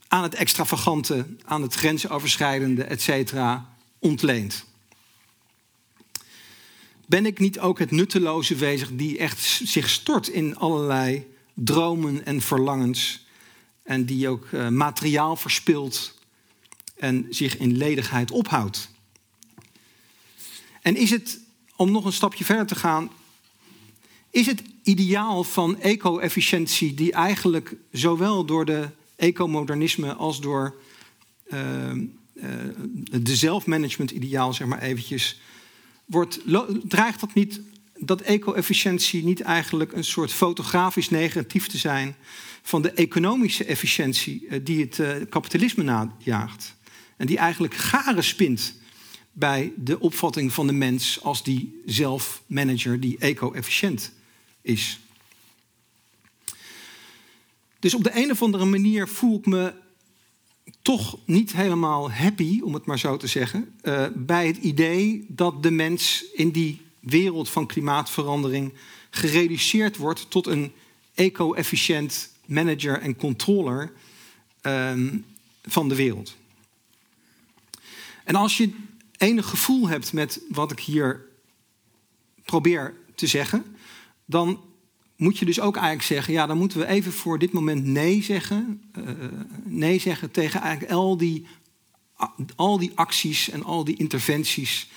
[0.07, 4.65] aan het extravagante, aan het grensoverschrijdende, et cetera, ontleent.
[7.05, 12.41] Ben ik niet ook het nutteloze wezen die echt zich stort in allerlei dromen en
[12.41, 13.25] verlangens.
[13.83, 16.17] En die ook uh, materiaal verspilt
[16.95, 18.89] en zich in ledigheid ophoudt.
[20.81, 21.39] En is het,
[21.75, 23.09] om nog een stapje verder te gaan,
[24.29, 30.75] is het ideaal van eco-efficiëntie die eigenlijk zowel door de ecomodernisme als door
[31.47, 32.03] uh, uh,
[33.11, 35.41] de zelfmanagement-ideaal, zeg maar eventjes,
[36.05, 36.39] wordt,
[36.83, 37.61] dreigt dat niet,
[37.97, 42.15] dat eco-efficiëntie niet eigenlijk een soort fotografisch negatief te zijn
[42.61, 46.75] van de economische efficiëntie uh, die het uh, kapitalisme najaagt?
[47.17, 48.75] En die eigenlijk garen spint
[49.31, 54.11] bij de opvatting van de mens als die zelfmanager die eco-efficiënt
[54.61, 54.99] is.
[57.79, 59.73] Dus op de een of andere manier voel ik me
[60.83, 65.63] toch niet helemaal happy, om het maar zo te zeggen, uh, bij het idee dat
[65.63, 68.73] de mens in die wereld van klimaatverandering
[69.09, 70.71] gereduceerd wordt tot een
[71.13, 73.93] eco-efficiënt manager en controller
[74.61, 75.25] um,
[75.61, 76.35] van de wereld.
[78.23, 78.69] En als je
[79.17, 81.25] enig gevoel hebt met wat ik hier
[82.45, 83.75] probeer te zeggen,
[84.25, 84.61] dan
[85.23, 88.23] moet je dus ook eigenlijk zeggen, ja, dan moeten we even voor dit moment nee
[88.23, 88.81] zeggen.
[88.97, 89.09] Uh,
[89.63, 91.45] nee zeggen tegen eigenlijk al die,
[92.55, 94.89] al die acties en al die interventies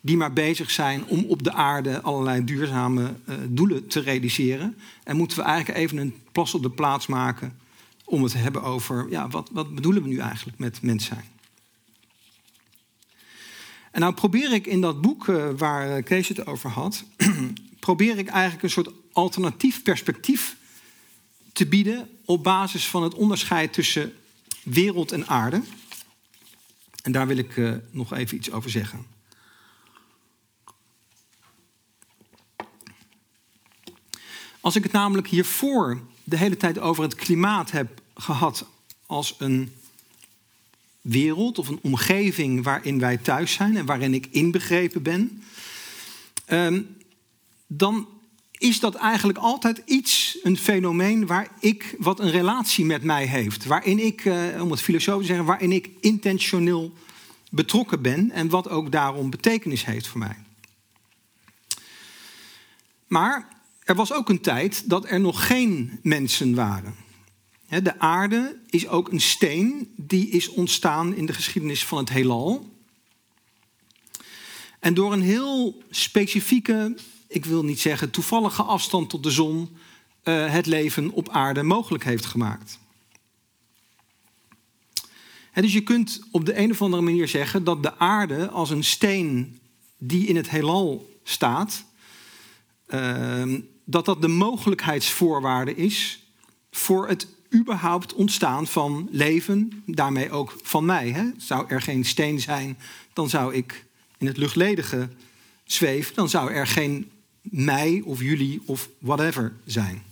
[0.00, 4.76] die maar bezig zijn om op de aarde allerlei duurzame uh, doelen te realiseren.
[5.04, 7.58] En moeten we eigenlijk even een plas op de plaats maken
[8.04, 11.24] om het te hebben over, ja, wat, wat bedoelen we nu eigenlijk met mens zijn?
[13.90, 17.04] En nou probeer ik in dat boek uh, waar eh, Kees het over had,
[17.80, 20.56] probeer ik eigenlijk een soort alternatief perspectief
[21.52, 24.14] te bieden op basis van het onderscheid tussen
[24.62, 25.62] wereld en aarde.
[27.02, 29.06] En daar wil ik uh, nog even iets over zeggen.
[34.60, 38.66] Als ik het namelijk hiervoor de hele tijd over het klimaat heb gehad
[39.06, 39.72] als een
[41.00, 45.42] wereld of een omgeving waarin wij thuis zijn en waarin ik inbegrepen ben,
[46.48, 46.96] um,
[47.66, 48.08] dan
[48.58, 53.64] is dat eigenlijk altijd iets, een fenomeen waar ik, wat een relatie met mij heeft.
[53.64, 56.92] Waarin ik, uh, om het filosofisch te zeggen, waarin ik intentioneel
[57.50, 60.36] betrokken ben en wat ook daarom betekenis heeft voor mij.
[63.06, 63.48] Maar
[63.84, 66.94] er was ook een tijd dat er nog geen mensen waren.
[67.68, 72.72] De aarde is ook een steen die is ontstaan in de geschiedenis van het heelal.
[74.80, 76.96] En door een heel specifieke,
[77.28, 79.76] ik wil niet zeggen toevallige afstand tot de zon,
[80.24, 82.78] uh, het leven op aarde mogelijk heeft gemaakt.
[85.54, 88.84] Dus je kunt op de een of andere manier zeggen dat de aarde als een
[88.84, 89.58] steen
[89.98, 91.84] die in het heelal staat,
[92.88, 96.22] uh, dat dat de mogelijkheidsvoorwaarde is
[96.70, 101.10] voor het überhaupt ontstaan van leven, daarmee ook van mij.
[101.10, 101.24] Hè?
[101.36, 102.78] Zou er geen steen zijn,
[103.12, 103.86] dan zou ik
[104.18, 105.08] in het luchtledige
[105.64, 107.10] zweven, dan zou er geen
[107.50, 110.02] mij of jullie of whatever zijn.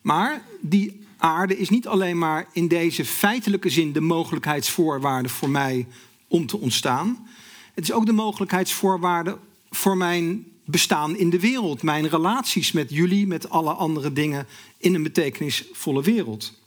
[0.00, 5.86] Maar die aarde is niet alleen maar in deze feitelijke zin de mogelijkheidsvoorwaarde voor mij
[6.28, 7.28] om te ontstaan.
[7.74, 9.38] Het is ook de mogelijkheidsvoorwaarde
[9.70, 14.94] voor mijn bestaan in de wereld, mijn relaties met jullie, met alle andere dingen in
[14.94, 16.58] een betekenisvolle wereld.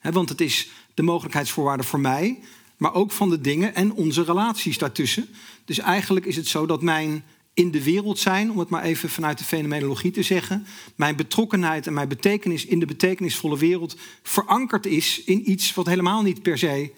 [0.00, 2.38] want het is de mogelijkheidsvoorwaarde voor mij,
[2.76, 5.28] maar ook van de dingen en onze relaties daartussen.
[5.64, 9.08] Dus eigenlijk is het zo dat mijn in de wereld zijn, om het maar even
[9.08, 10.66] vanuit de fenomenologie te zeggen.
[10.96, 16.22] Mijn betrokkenheid en mijn betekenis in de betekenisvolle wereld verankerd is in iets wat helemaal
[16.22, 16.92] niet per se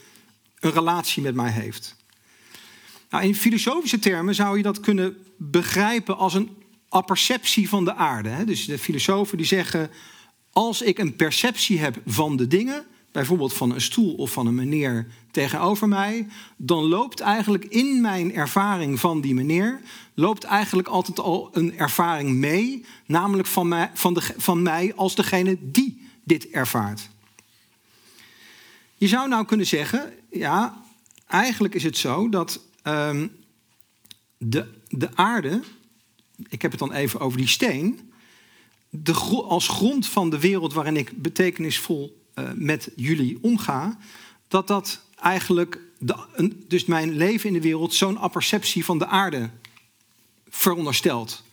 [0.58, 1.96] een relatie met mij heeft.
[3.10, 6.50] Nou, in filosofische termen zou je dat kunnen begrijpen als een
[6.88, 8.44] apperceptie van de aarde.
[8.44, 9.90] Dus de filosofen die zeggen,
[10.52, 14.54] als ik een perceptie heb van de dingen, bijvoorbeeld van een stoel of van een
[14.54, 19.80] meneer tegenover mij, dan loopt eigenlijk in mijn ervaring van die meneer,
[20.16, 25.14] loopt eigenlijk altijd al een ervaring mee, namelijk van mij, van de, van mij als
[25.14, 27.08] degene die dit ervaart.
[28.96, 30.82] Je zou nou kunnen zeggen, ja,
[31.26, 33.36] eigenlijk is het zo dat um,
[34.38, 35.62] de, de aarde,
[36.48, 38.12] ik heb het dan even over die steen,
[38.88, 39.14] de,
[39.48, 43.98] als grond van de wereld waarin ik betekenisvol uh, met jullie omga,
[44.48, 46.16] dat dat eigenlijk, de,
[46.68, 49.50] dus mijn leven in de wereld, zo'n apperceptie van de aarde
[50.56, 51.44] veronderstelt.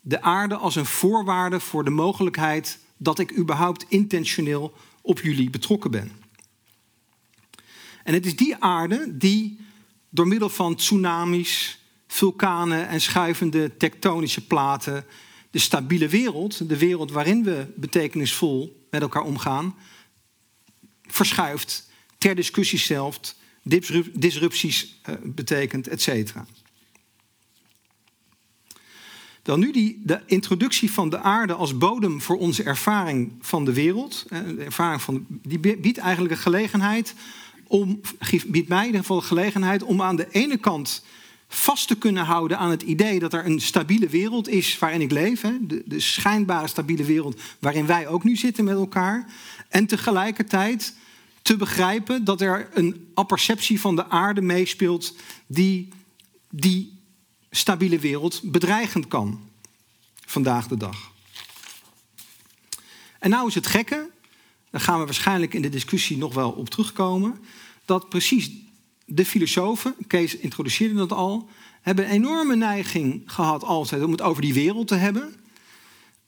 [0.00, 5.90] De aarde als een voorwaarde voor de mogelijkheid dat ik überhaupt intentioneel op jullie betrokken
[5.90, 6.12] ben.
[8.04, 9.58] En het is die aarde die
[10.08, 15.04] door middel van tsunamis, vulkanen en schuivende tektonische platen
[15.50, 19.74] de stabiele wereld, de wereld waarin we betekenisvol met elkaar omgaan,
[21.06, 23.36] verschuift, ter discussie stelt,
[24.12, 26.34] disrupties uh, betekent, et.
[29.42, 33.72] Dan nu die, de introductie van de aarde als bodem voor onze ervaring van de
[33.72, 34.26] wereld.
[34.28, 37.14] De ervaring van, die biedt eigenlijk een gelegenheid
[37.66, 38.00] om,
[38.46, 41.04] biedt mij in ieder geval de gelegenheid om aan de ene kant
[41.48, 45.10] vast te kunnen houden aan het idee dat er een stabiele wereld is waarin ik
[45.10, 45.40] leef.
[45.40, 45.52] Hè?
[45.60, 49.26] De, de schijnbare stabiele wereld waarin wij ook nu zitten met elkaar.
[49.68, 50.94] En tegelijkertijd
[51.42, 55.88] te begrijpen dat er een apperceptie van de aarde meespeelt die
[56.50, 56.99] die
[57.50, 59.40] stabiele wereld bedreigend kan
[60.26, 61.10] vandaag de dag.
[63.18, 64.10] En nou is het gekke,
[64.70, 67.38] daar gaan we waarschijnlijk in de discussie nog wel op terugkomen,
[67.84, 68.50] dat precies
[69.04, 71.48] de filosofen, Kees introduceerde dat al,
[71.80, 75.34] hebben een enorme neiging gehad altijd om het over die wereld te hebben.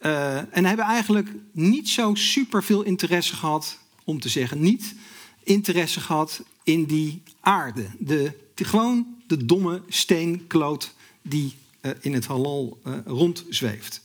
[0.01, 4.95] Uh, en hebben eigenlijk niet zo super veel interesse gehad, om te zeggen niet,
[5.43, 7.87] interesse gehad in die aarde.
[7.99, 14.03] De, gewoon de domme steenkloot die uh, in het halal uh, rondzweeft.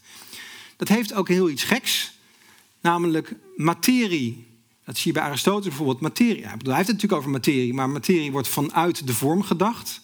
[0.75, 2.12] Dat heeft ook heel iets geks,
[2.82, 4.47] namelijk materie
[4.88, 5.99] dat zie je bij Aristoteles bijvoorbeeld.
[5.99, 10.01] Materie, hij heeft het natuurlijk over materie, maar materie wordt vanuit de vorm gedacht.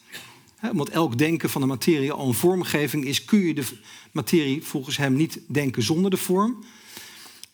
[0.71, 3.65] omdat elk denken van de materie al een vormgeving is, kun je de
[4.11, 6.63] materie volgens hem niet denken zonder de vorm.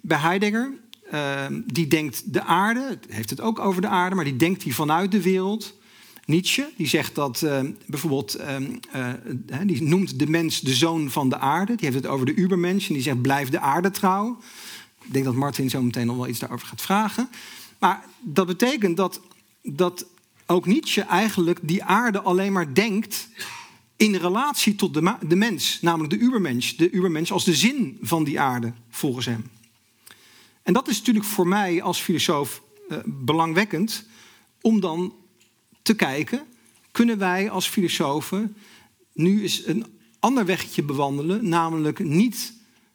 [0.02, 0.74] Bij Heidegger,
[1.13, 4.76] uh, die denkt de aarde, heeft het ook over de aarde, maar die denkt die
[4.76, 5.78] vanuit de wereld.
[6.30, 9.13] Nietzsche, die zegt dat uh, bijvoorbeeld, uh,
[9.65, 11.76] die noemt de mens de zoon van de aarde.
[11.76, 14.38] Die heeft het over de ubermensch en die zegt blijf de aarde trouw.
[15.02, 17.30] Ik denk dat Martin zo meteen nog wel iets daarover gaat vragen.
[17.80, 19.22] Maar dat betekent dat,
[19.63, 20.06] dat
[20.46, 23.30] ook Nietzsche eigenlijk die aarde alleen maar denkt
[23.96, 26.78] in relatie tot de, de mens, namelijk de ubermens.
[26.78, 29.50] De ubermens als de zin van die aarde, volgens hem.
[30.63, 34.06] En dat is natuurlijk voor mij als filosoof eh, belangwekkend
[34.62, 35.13] om dan
[35.82, 36.46] te kijken,
[36.92, 38.56] kunnen wij als filosofen
[39.13, 39.86] nu eens een
[40.20, 42.54] ander weggetje bewandelen, namelijk niet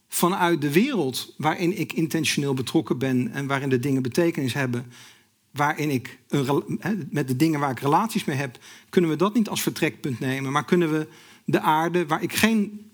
[0.08, 4.92] vanuit de wereld waarin ik intentioneel betrokken ben en waarin de dingen betekenis hebben,
[5.50, 9.48] waarin ik een, met de dingen waar ik relaties mee heb, kunnen we dat niet
[9.48, 11.08] als vertrekpunt nemen, maar kunnen we
[11.44, 12.90] de aarde waar ik geen,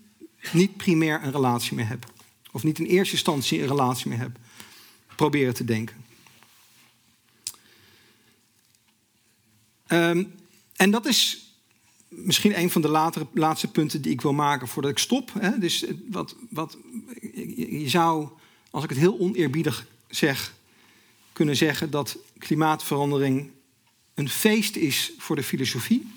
[0.53, 2.11] niet primair een relatie mee heb,
[2.51, 4.37] of niet in eerste instantie een relatie mee heb,
[5.15, 5.95] proberen te denken.
[9.93, 10.33] Um,
[10.75, 11.45] en dat is
[12.07, 15.31] misschien een van de latere, laatste punten die ik wil maken voordat ik stop.
[15.39, 15.57] Hè?
[15.57, 16.77] Dus wat, wat,
[17.55, 18.27] je zou,
[18.69, 20.53] als ik het heel oneerbiedig zeg,
[21.33, 23.49] kunnen zeggen dat klimaatverandering
[24.13, 26.07] een feest is voor de filosofie.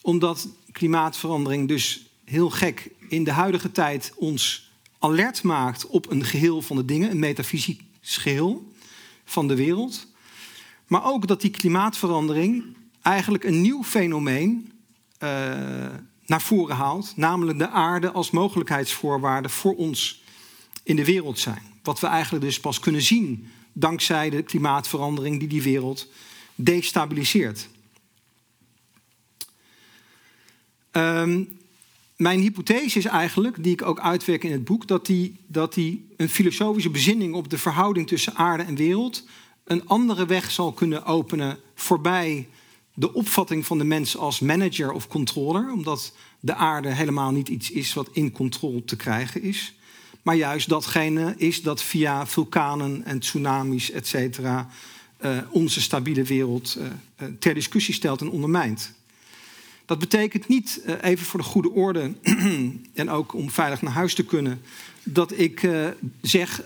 [0.00, 6.62] Omdat klimaatverandering dus heel gek in de huidige tijd ons alert maakt op een geheel
[6.62, 8.72] van de dingen, een metafysisch geheel
[9.24, 10.06] van de wereld.
[10.86, 12.76] Maar ook dat die klimaatverandering
[13.08, 14.72] eigenlijk een nieuw fenomeen
[15.22, 15.28] uh,
[16.26, 20.22] naar voren haalt, namelijk de aarde als mogelijkheidsvoorwaarde voor ons
[20.82, 21.62] in de wereld zijn.
[21.82, 26.06] Wat we eigenlijk dus pas kunnen zien dankzij de klimaatverandering die die wereld
[26.54, 27.68] destabiliseert.
[30.92, 31.58] Um,
[32.16, 36.06] mijn hypothese is eigenlijk, die ik ook uitwerk in het boek, dat die, dat die
[36.16, 39.24] een filosofische bezinning op de verhouding tussen aarde en wereld
[39.64, 42.48] een andere weg zal kunnen openen voorbij
[42.98, 47.70] de opvatting van de mens als manager of controller, omdat de aarde helemaal niet iets
[47.70, 49.74] is wat in controle te krijgen is,
[50.22, 54.68] maar juist datgene is dat via vulkanen en tsunamis, et cetera,
[55.20, 58.92] uh, onze stabiele wereld uh, uh, ter discussie stelt en ondermijnt.
[59.84, 62.12] Dat betekent niet, even voor de goede orde
[62.94, 64.60] en ook om veilig naar huis te kunnen,
[65.02, 65.68] dat ik
[66.20, 66.62] zeg,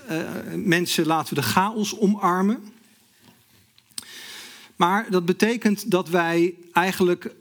[0.55, 2.63] mensen laten we de chaos omarmen.
[4.75, 7.31] Maar dat betekent dat wij eigenlijk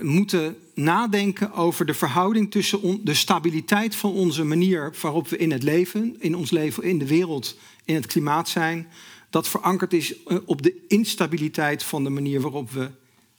[0.00, 5.62] moeten nadenken over de verhouding tussen de stabiliteit van onze manier waarop we in het
[5.62, 8.88] leven, in ons leven, in de wereld, in het klimaat zijn,
[9.30, 12.90] dat verankerd is eh, op de instabiliteit van de manier waarop we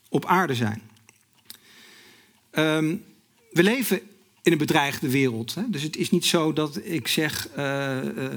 [0.09, 0.81] op aarde zijn.
[2.51, 3.03] Um,
[3.51, 4.01] we leven
[4.43, 5.55] in een bedreigde wereld.
[5.55, 5.69] Hè?
[5.69, 8.31] Dus het is niet zo dat ik zeg, uh, uh,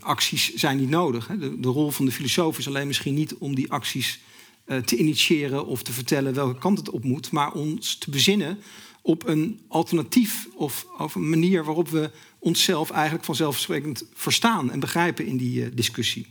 [0.00, 1.28] acties zijn niet nodig.
[1.28, 1.60] Hè?
[1.60, 4.20] De, rol van de filosoof is alleen misschien niet om die acties
[4.66, 8.58] uh, te initiëren of te vertellen welke kant het op moet, maar ons te bezinnen
[9.02, 15.26] op een alternatief of, of een manier waarop we onszelf eigenlijk vanzelfsprekend verstaan en begrijpen
[15.26, 16.26] in die discussie.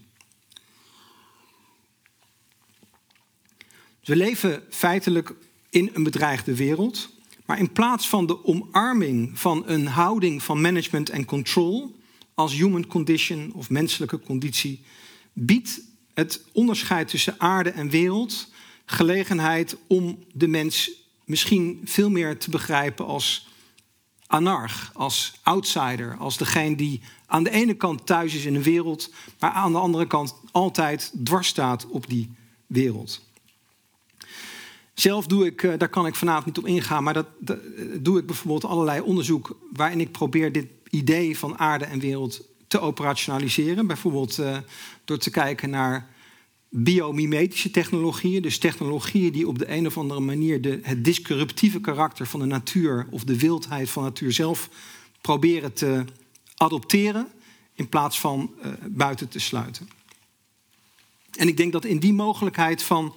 [4.04, 5.34] We leven feitelijk
[5.70, 7.10] in een bedreigde wereld.
[7.46, 11.96] Maar in plaats van de omarming van een houding van management en control
[12.34, 14.84] als human condition of menselijke conditie,
[15.34, 15.82] biedt
[16.14, 18.48] het onderscheid tussen aarde en wereld
[18.86, 20.92] gelegenheid om de mens
[21.26, 23.48] misschien veel meer te begrijpen als
[24.28, 29.14] anarch, als outsider, als degene die aan de ene kant thuis is in een wereld,
[29.40, 32.32] maar aan de andere kant altijd dwars staat op die
[32.68, 33.22] wereld.
[34.96, 37.56] Zelf doe ik, eh, daar kan ik vanavond niet op ingaan, maar dat, eh,
[38.00, 42.80] doe ik bijvoorbeeld allerlei onderzoek waarin ik probeer dit idee van aarde en wereld te
[42.80, 43.88] operationaliseren.
[43.88, 44.58] Bijvoorbeeld uh,
[45.06, 46.10] door te kijken naar
[46.70, 52.28] biomimetische technologieën, dus technologieën die op de een of andere manier de, het disruptieve karakter
[52.28, 54.70] van de natuur of de wildheid van de natuur zelf
[55.22, 56.04] proberen te
[56.56, 57.28] adopteren
[57.74, 58.54] in plaats van
[58.90, 59.90] buiten te sluiten.
[61.38, 63.16] En ik denk dat in die mogelijkheid van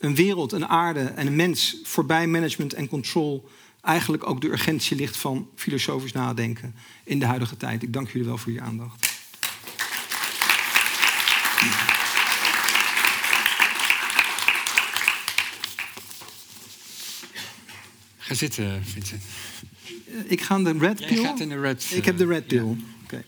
[0.00, 3.48] een wereld, een aarde en een mens voorbij management en control
[3.82, 6.74] eigenlijk ook de urgentie ligt van filosofisch nadenken
[7.04, 7.82] in de huidige tijd.
[7.82, 9.08] Ik dank jullie wel voor je aandacht.
[18.18, 19.22] Ga zitten, Vincent.
[20.24, 21.22] Ik ga de red pill.
[21.22, 21.90] gaat in de red.
[21.92, 22.66] Ik heb de red pill.
[22.66, 22.74] Ja.
[23.04, 23.24] Okay.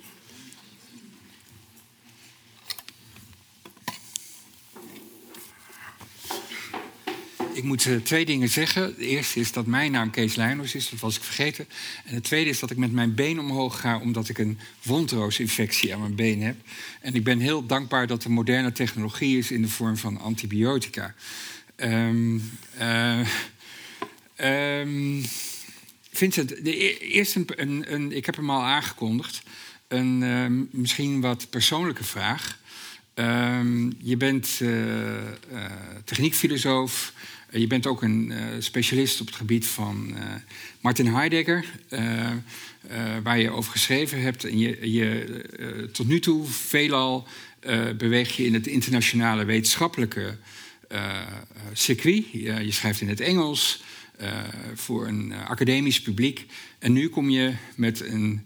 [7.55, 8.95] Ik moet uh, twee dingen zeggen.
[8.97, 11.69] De eerste is dat mijn naam Kees Leijners is, dat was ik vergeten.
[12.05, 15.95] En het tweede is dat ik met mijn been omhoog ga omdat ik een wondroosinfectie
[15.95, 16.57] aan mijn been heb.
[17.01, 21.15] En ik ben heel dankbaar dat er moderne technologie is in de vorm van antibiotica.
[21.77, 22.51] Um,
[22.81, 23.21] uh,
[26.13, 29.43] Vincent, de, e-, eerst een, een, ik heb hem al aangekondigd.
[29.89, 32.61] Een uh, misschien wat persoonlijke vraag.
[33.99, 34.71] Je bent uh,
[36.05, 37.13] techniekfilosoof.
[37.53, 40.15] Uh, je bent ook een specialist op het gebied van
[40.81, 41.65] Martin Heidegger.
[43.23, 44.45] waar je over geschreven hebt.
[44.45, 47.27] En je, je tot nu toe veelal
[47.97, 50.37] beweeg je in het internationale wetenschappelijke
[51.73, 52.31] circuit.
[52.33, 53.83] je schrijft in het Engels.
[54.75, 56.47] voor een academisch publiek.
[56.79, 58.43] En nu kom je met een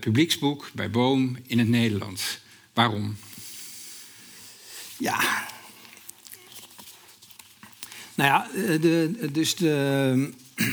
[0.00, 2.40] publieksboek bij Boom in het Nederlands.
[2.72, 3.16] Waarom?
[5.00, 5.48] Ja.
[8.20, 10.30] Nou ja, eh, de, dus de.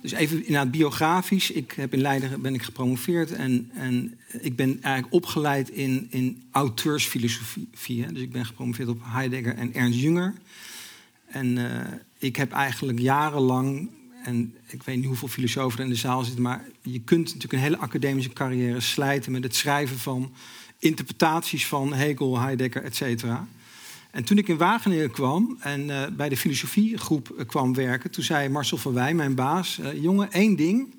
[0.00, 1.50] Dus even biografisch.
[1.50, 6.42] Ik heb in Leiden ben ik gepromoveerd en, en ik ben eigenlijk opgeleid in, in
[6.50, 8.06] auteursfilosofie.
[8.12, 10.34] Dus ik ben gepromoveerd op Heidegger en Ernst Jünger.
[11.26, 11.80] En uh,
[12.18, 13.90] ik heb eigenlijk jarenlang,
[14.24, 17.52] en ik weet niet hoeveel filosofen er in de zaal zitten, maar je kunt natuurlijk
[17.52, 20.32] een hele academische carrière slijten met het schrijven van
[20.78, 23.46] interpretaties van Hegel, Heidegger, et cetera.
[24.14, 28.24] En toen ik in Wageningen kwam en uh, bij de filosofiegroep uh, kwam werken, toen
[28.24, 30.94] zei Marcel van Wij, mijn baas, uh, jongen, één ding.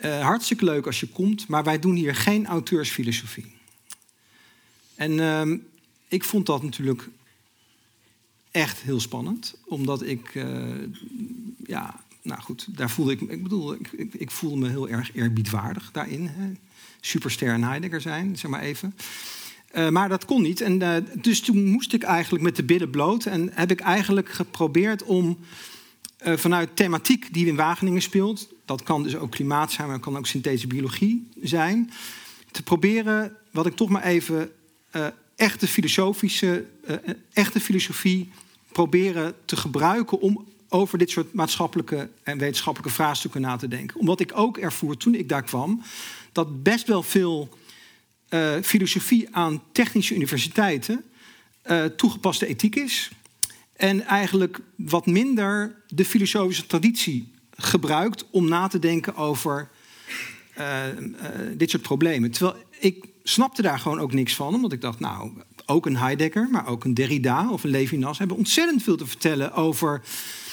[0.00, 3.52] hartstikke leuk als je komt, maar wij doen hier geen auteursfilosofie.
[4.94, 5.56] En ehm,
[6.08, 7.08] ik vond dat natuurlijk
[8.50, 10.32] echt heel spannend, omdat ik,
[11.66, 15.14] ja, nou goed, daar voelde ik, ik bedoel, ik, ik, ik voelde me heel erg
[15.14, 16.26] eerbiedwaardig daarin.
[16.26, 16.52] Hè
[17.00, 18.94] superster en Heidegger zijn, zeg maar even.
[19.72, 20.60] Uh, maar dat kon niet.
[20.60, 23.24] En, uh, dus toen moest ik eigenlijk met de billen bloot.
[23.24, 25.38] En heb ik eigenlijk geprobeerd om
[26.26, 28.48] uh, vanuit thematiek die in Wageningen speelt...
[28.64, 31.90] dat kan dus ook klimaat zijn, maar kan ook synthetische biologie zijn...
[32.50, 34.50] te proberen, wat ik toch maar even
[35.36, 36.64] echte filosofische,
[37.32, 38.30] echte filosofie
[38.72, 44.00] proberen te gebruiken om over dit soort maatschappelijke en wetenschappelijke vraagstukken na te denken.
[44.00, 45.82] Omdat ik ook ervoer toen ik daar kwam
[46.32, 47.48] dat best wel veel
[48.30, 51.04] uh, filosofie aan technische universiteiten
[51.70, 53.10] uh, toegepaste ethiek is.
[53.76, 59.68] En eigenlijk wat minder de filosofische traditie gebruikt om na te denken over
[60.58, 60.64] uh,
[61.56, 62.30] dit soort problemen.
[62.30, 65.32] Terwijl ik snapte daar gewoon ook niks van, omdat ik dacht, nou,
[65.66, 69.52] ook een Heidegger, maar ook een Derrida of een Levinas hebben ontzettend veel te vertellen
[69.52, 70.02] over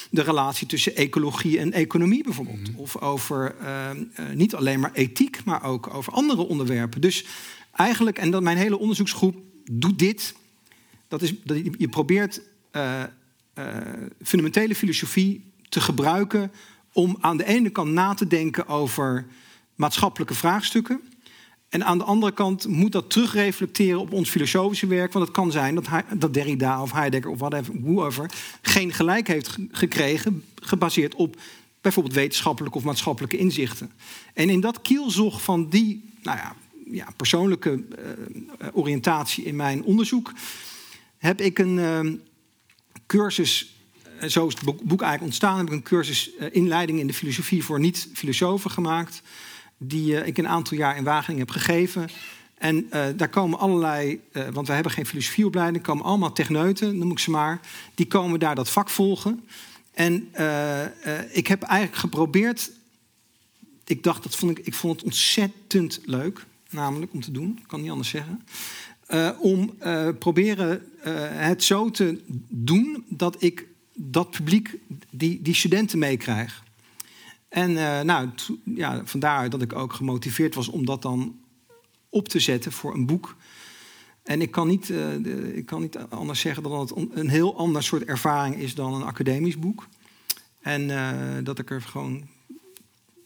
[0.09, 2.71] de relatie tussen ecologie en economie bijvoorbeeld.
[2.71, 2.79] Mm.
[2.79, 3.89] Of over uh,
[4.33, 7.01] niet alleen maar ethiek, maar ook over andere onderwerpen.
[7.01, 7.25] Dus
[7.77, 9.35] eigenlijk, en dat mijn hele onderzoeksgroep
[9.71, 10.35] doet dit.
[11.07, 13.03] Dat is, dat je probeert uh,
[14.23, 16.51] fundamentele filosofie te gebruiken
[16.93, 19.25] om aan de ene kant na te denken over
[19.75, 21.01] maatschappelijke vraagstukken.
[21.69, 25.13] En aan de andere kant moet dat terugreflecteren op ons filosofische werk.
[25.13, 29.57] Want het kan zijn dat, dat Derrida of Heidegger of whatever, whoever geen gelijk heeft
[29.71, 30.43] gekregen.
[30.61, 31.35] gebaseerd op
[31.81, 33.91] bijvoorbeeld wetenschappelijke of maatschappelijke inzichten.
[34.33, 36.55] En in dat kielzog van die nou ja,
[36.91, 40.33] ja, persoonlijke uh, oriëntatie in mijn onderzoek
[41.17, 42.13] heb ik een uh,
[43.07, 43.75] cursus.
[44.27, 45.57] Zo is het boek eigenlijk ontstaan.
[45.57, 49.21] Heb ik een cursus inleiding in de filosofie voor niet-filosofen gemaakt
[49.77, 52.09] die ik een aantal jaar in Wageningen heb gegeven.
[52.57, 54.21] En daar komen allerlei,
[54.51, 57.59] want we hebben geen filosofieopleiding, komen allemaal techneuten, noem ik ze maar.
[57.95, 59.47] Die komen daar dat vak volgen.
[59.93, 60.29] En
[61.31, 62.71] ik heb eigenlijk geprobeerd,
[63.85, 67.81] ik dacht, dat vond ik, ik vond het ontzettend leuk, namelijk om te doen, kan
[67.81, 68.41] niet anders zeggen.
[69.39, 69.77] om
[70.19, 70.83] proberen
[71.33, 74.75] het zo te doen dat ik dat publiek,
[75.09, 76.63] die, die studenten meekrijg.
[77.49, 77.73] En
[78.05, 78.29] nou,
[78.63, 81.39] ja, vandaar dat ik ook gemotiveerd was om dat dan
[82.09, 83.35] op te zetten voor een boek.
[84.23, 84.89] En ik kan niet,
[85.53, 88.93] ik kan niet anders zeggen dan dat het een heel ander soort ervaring is dan
[88.93, 89.87] een academisch boek.
[90.61, 90.87] En
[91.43, 92.27] dat ik er gewoon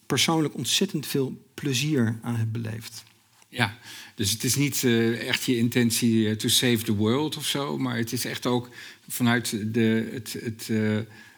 [0.05, 3.03] persoonlijk ontzettend veel plezier aan heb beleefd.
[3.51, 3.77] Ja,
[4.15, 7.97] dus het is niet uh, echt je intentie to save the world of zo, maar
[7.97, 8.69] het is echt ook
[9.07, 10.69] vanuit de, het, het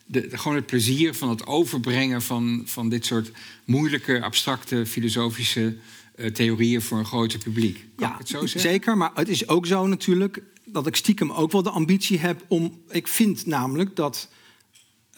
[0.06, 3.32] de, gewoon het plezier van het overbrengen van, van dit soort
[3.66, 5.76] moeilijke, abstracte, filosofische
[6.16, 7.86] uh, theorieën voor een groter publiek.
[7.96, 8.72] Kan ja, ik het zo zeggen?
[8.72, 12.46] Zeker, maar het is ook zo natuurlijk dat ik stiekem ook wel de ambitie heb
[12.48, 12.82] om.
[12.90, 14.30] Ik vind namelijk dat.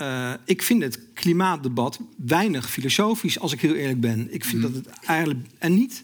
[0.02, 4.34] Uh, ik vind het klimaatdebat weinig filosofisch, als ik heel eerlijk ben.
[4.34, 4.62] Ik vind mm.
[4.62, 5.40] dat het eigenlijk.
[5.58, 6.04] En niet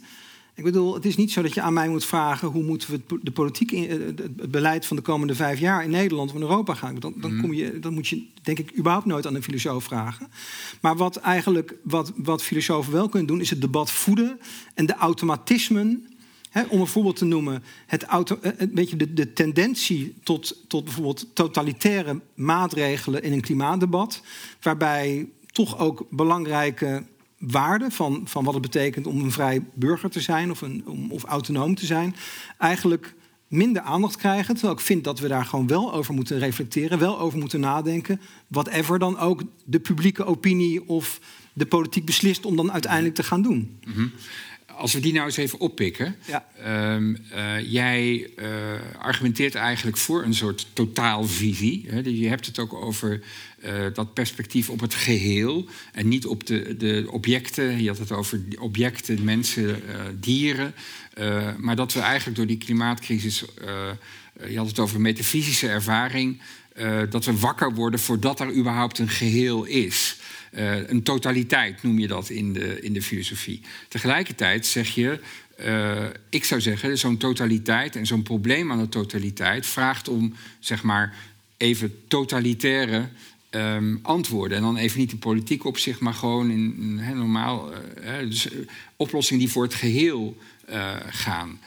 [0.56, 3.20] ik bedoel, het is niet zo dat je aan mij moet vragen hoe moeten we
[3.22, 6.42] de politiek, in, eh, het beleid van de komende vijf jaar in Nederland of in
[6.42, 6.96] Europa gaan.
[7.00, 7.42] Dan, dan, mhm.
[7.42, 10.28] kom je, dan moet je, denk ik, überhaupt nooit aan een filosoof vragen.
[10.82, 14.40] Maar wat eigenlijk, wat, wat filosofen wel kunnen doen, is het debat voeden
[14.74, 16.06] en de automatismen.
[16.70, 20.84] om een voorbeeld te noemen, het auto, eh, een beetje de, de tendentie tot, tot
[20.84, 24.22] bijvoorbeeld totalitaire maatregelen in een klimaatdebat,
[24.62, 27.04] waarbij toch ook belangrijke
[27.42, 31.12] waarde van, van wat het betekent om een vrij burger te zijn of, een, om,
[31.12, 32.16] of autonoom te zijn,
[32.58, 33.14] eigenlijk
[33.48, 34.54] minder aandacht krijgen.
[34.54, 38.22] Terwijl ik vind dat we daar gewoon wel over moeten reflecteren, wel over moeten nadenken.
[38.48, 41.20] Whatever dan ook de publieke opinie of
[41.54, 43.80] de politiek beslist om dan uiteindelijk te gaan doen.
[43.86, 44.12] Mm
[44.82, 46.16] als we die nou eens even oppikken.
[46.28, 46.46] Ja.
[46.96, 48.48] Um, uh, jij uh,
[49.00, 51.86] argumenteert eigenlijk voor een soort totaalvisie.
[51.90, 52.00] Hè?
[52.00, 53.22] Je hebt het ook over
[53.66, 57.82] uh, dat perspectief op het geheel en niet op de, de objecten.
[57.82, 59.82] Je had het over objecten, mensen,
[60.20, 60.74] dieren.
[61.58, 63.46] maar dat we eigenlijk door die klimaatcrisis.
[64.48, 66.42] je had het over metafysische ervaring.
[67.10, 70.18] dat we wakker worden voordat er überhaupt een geheel is.
[70.88, 73.62] Een totaliteit noem je dat in de, in de filosofie.
[73.88, 75.20] Tegelijkertijd zeg je,
[76.30, 81.14] ik zou zeggen, zo'n totaliteit en zo'n probleem aan de totaliteit vraagt om, zeg maar,
[81.58, 83.08] even totalitaire
[83.52, 84.58] um, antwoorden.
[84.58, 88.48] En dan even niet de politiek op zich, maar gewoon in, he, normaal, uh, dus,
[88.96, 90.38] oplossingen die voor het geheel
[91.10, 91.60] gaan.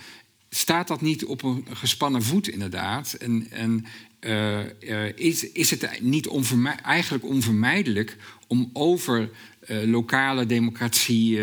[0.49, 3.13] Staat dat niet op een gespannen voet, inderdaad?
[3.13, 3.87] En, en
[4.21, 6.29] uh, is, is het niet
[6.83, 8.17] eigenlijk onvermijdelijk
[8.47, 9.31] om over
[9.69, 11.39] uh, lokale democratie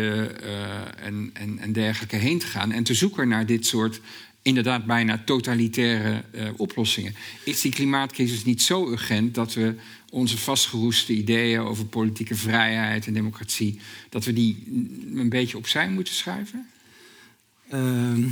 [0.96, 4.00] en, en, en, dergelijke heen te gaan en te zoeken naar dit soort
[4.42, 6.24] inderdaad bijna totalitaire
[6.56, 7.14] oplossingen.
[7.44, 9.74] Is die klimaatcrisis niet zo urgent dat we
[10.10, 14.64] onze vastgeroeste ideeën over politieke vrijheid en democratie, dat we die
[15.14, 16.70] een beetje opzij moeten schuiven?
[17.68, 18.28] Ehm,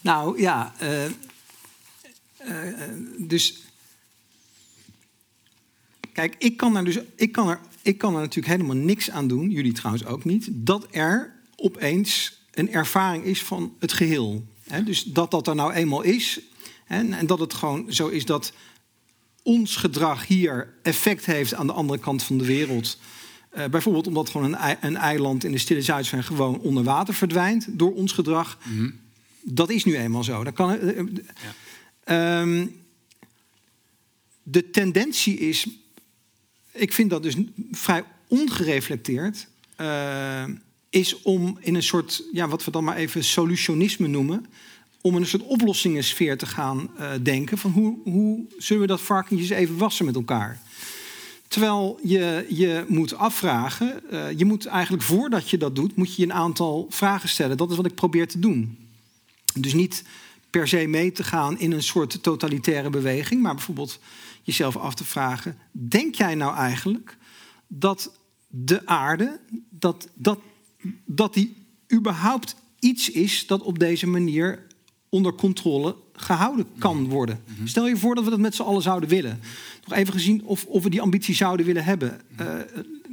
[0.00, 1.04] nou ja, uh,
[3.18, 3.62] dus.
[6.12, 9.28] Kijk, ik kan, er dus, ik, kan er, ik kan er natuurlijk helemaal niks aan
[9.28, 14.46] doen, jullie trouwens ook niet, dat er opeens een ervaring is van het geheel.
[14.84, 16.40] Dus dat dat er nou eenmaal is.
[16.84, 17.08] Hè?
[17.08, 18.52] En dat het gewoon zo is dat
[19.42, 22.98] ons gedrag hier effect heeft aan de andere kant van de wereld.
[23.56, 27.66] Uh, bijvoorbeeld omdat gewoon een, een, eiland in de Stille Zuidzee gewoon onder water verdwijnt
[27.68, 28.58] door ons gedrag.
[28.64, 29.00] Mm -hmm.
[29.42, 30.44] Dat is nu eenmaal zo.
[30.44, 31.02] Dat kan, uh,
[32.04, 32.40] ja.
[32.40, 32.80] um,
[34.42, 35.66] de tendentie is,
[36.72, 37.34] ik vind dat dus
[37.70, 39.48] vrij ongereflecteerd,
[39.80, 40.44] uh,
[40.90, 44.46] is om in een soort, ja, wat we dan maar even solutionisme noemen,
[45.00, 49.00] om in een soort oplossingensfeer te gaan uh, denken van hoe, hoe zullen we dat
[49.00, 50.60] varkentjes even wassen met elkaar.
[51.48, 56.22] Terwijl je je moet afvragen, uh, je moet eigenlijk voordat je dat doet, moet je
[56.22, 57.56] een aantal vragen stellen.
[57.56, 58.78] Dat is wat ik probeer te doen.
[59.54, 60.04] Dus niet
[60.50, 63.98] per se mee te gaan in een soort totalitaire beweging, maar bijvoorbeeld
[64.42, 67.16] jezelf af te vragen: denk jij nou eigenlijk
[67.66, 68.12] dat
[68.46, 70.38] de aarde, dat, dat,
[71.04, 71.56] dat die
[71.92, 74.66] überhaupt iets is dat op deze manier
[75.08, 77.40] onder controle gehouden kan worden.
[77.46, 77.66] Mm -hmm.
[77.66, 79.40] Stel je voor dat we dat met z'n allen zouden willen.
[79.86, 82.20] Nog even gezien of, of we die ambitie zouden willen hebben.
[82.40, 82.46] Uh,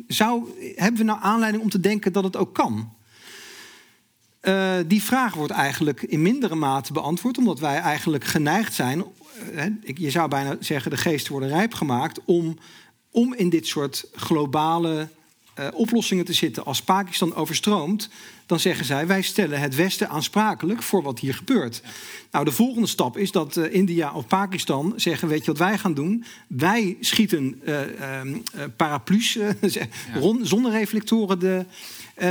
[0.08, 2.96] zou, hebben we nou aanleiding om te denken dat het ook kan?
[4.42, 9.04] Uh, die vraag wordt eigenlijk in mindere mate beantwoord, omdat wij eigenlijk geneigd zijn,
[9.54, 12.58] uh, je zou bijna zeggen, de geesten worden rijp gemaakt om,
[13.12, 15.10] om in dit soort globale
[15.60, 16.66] uh, oplossingen te zitten.
[16.66, 18.10] Als Pakistan overstroomt,
[18.46, 21.82] dan zeggen zij: wij stellen het Westen aansprakelijk voor wat hier gebeurt.
[22.32, 25.78] Nou, de volgende stap is dat uh, India of Pakistan zeggen: weet je wat wij
[25.78, 26.24] gaan doen?
[26.48, 27.80] Wij schieten uh,
[28.76, 29.88] paraplu's, ja.
[30.42, 31.66] zonnereflectoren de,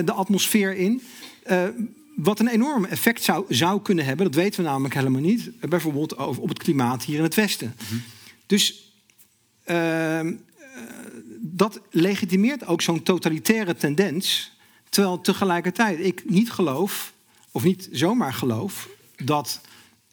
[0.04, 1.02] de atmosfeer in.
[2.16, 5.50] wat een enorm effect zou, zou kunnen hebben, dat weten we namelijk helemaal niet.
[5.60, 7.74] bijvoorbeeld over, op het klimaat hier in het Westen.
[7.78, 8.02] Mm -hmm.
[8.46, 8.92] Dus
[9.64, 10.32] ehm,
[11.56, 14.52] dat legitimeert ook zo'n totalitaire tendens.
[14.88, 17.12] Terwijl tegelijkertijd ik niet geloof,
[17.50, 18.88] of niet zomaar geloof,
[19.24, 19.60] dat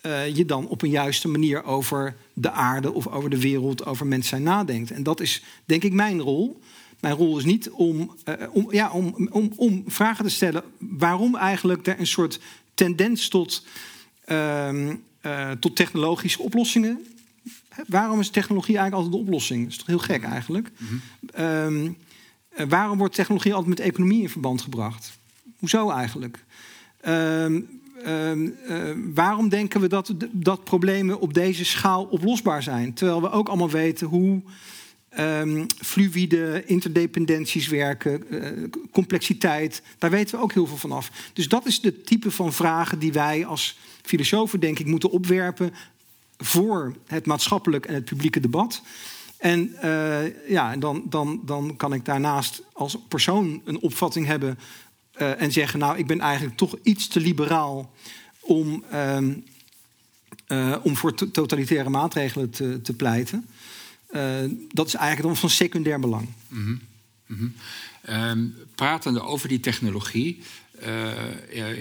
[0.01, 4.07] uh, je dan op een juiste manier over de aarde of over de wereld, over
[4.07, 4.91] mens zijn nadenkt.
[4.91, 6.59] En dat is denk ik mijn rol.
[6.99, 11.35] Mijn rol is niet om, uh, om, ja, om, om, om vragen te stellen waarom
[11.35, 12.39] eigenlijk er een soort
[12.73, 13.65] tendens tot,
[14.27, 14.91] uh,
[15.59, 17.05] tot technologische oplossingen
[17.87, 19.63] Waarom is technologie eigenlijk altijd de oplossing?
[19.63, 20.71] Dat is toch heel gek eigenlijk?
[20.77, 21.45] Mm -hmm.
[21.45, 21.97] um,
[22.69, 25.19] waarom wordt technologie altijd met economie in verband gebracht?
[25.57, 26.43] Hoezo eigenlijk?
[27.07, 32.93] Um, um, uh, waarom denken we dat, dat problemen op deze schaal oplosbaar zijn?
[32.93, 34.41] Terwijl we ook allemaal weten hoe
[35.77, 41.11] fluïde interdependenties werken, uh, complexiteit, daar weten we ook heel veel van af.
[41.33, 45.73] Dus dat is de type van vragen die wij als filosofen, denk ik, moeten opwerpen
[46.45, 48.81] voor het maatschappelijk en het publieke debat.
[49.43, 54.59] En uh, ja, dan, dan, dan kan ik daarnaast als persoon een opvatting hebben
[55.17, 57.93] uh, en zeggen: Nou, ik ben eigenlijk toch iets te liberaal
[58.39, 58.83] om,
[60.47, 63.47] uh, om voor totalitaire maatregelen te, te pleiten.
[64.71, 66.27] dat is eigenlijk dan van secundair belang.
[66.47, 66.81] Mm
[67.25, 67.53] -hmm.
[68.75, 70.41] Pratende over die technologie.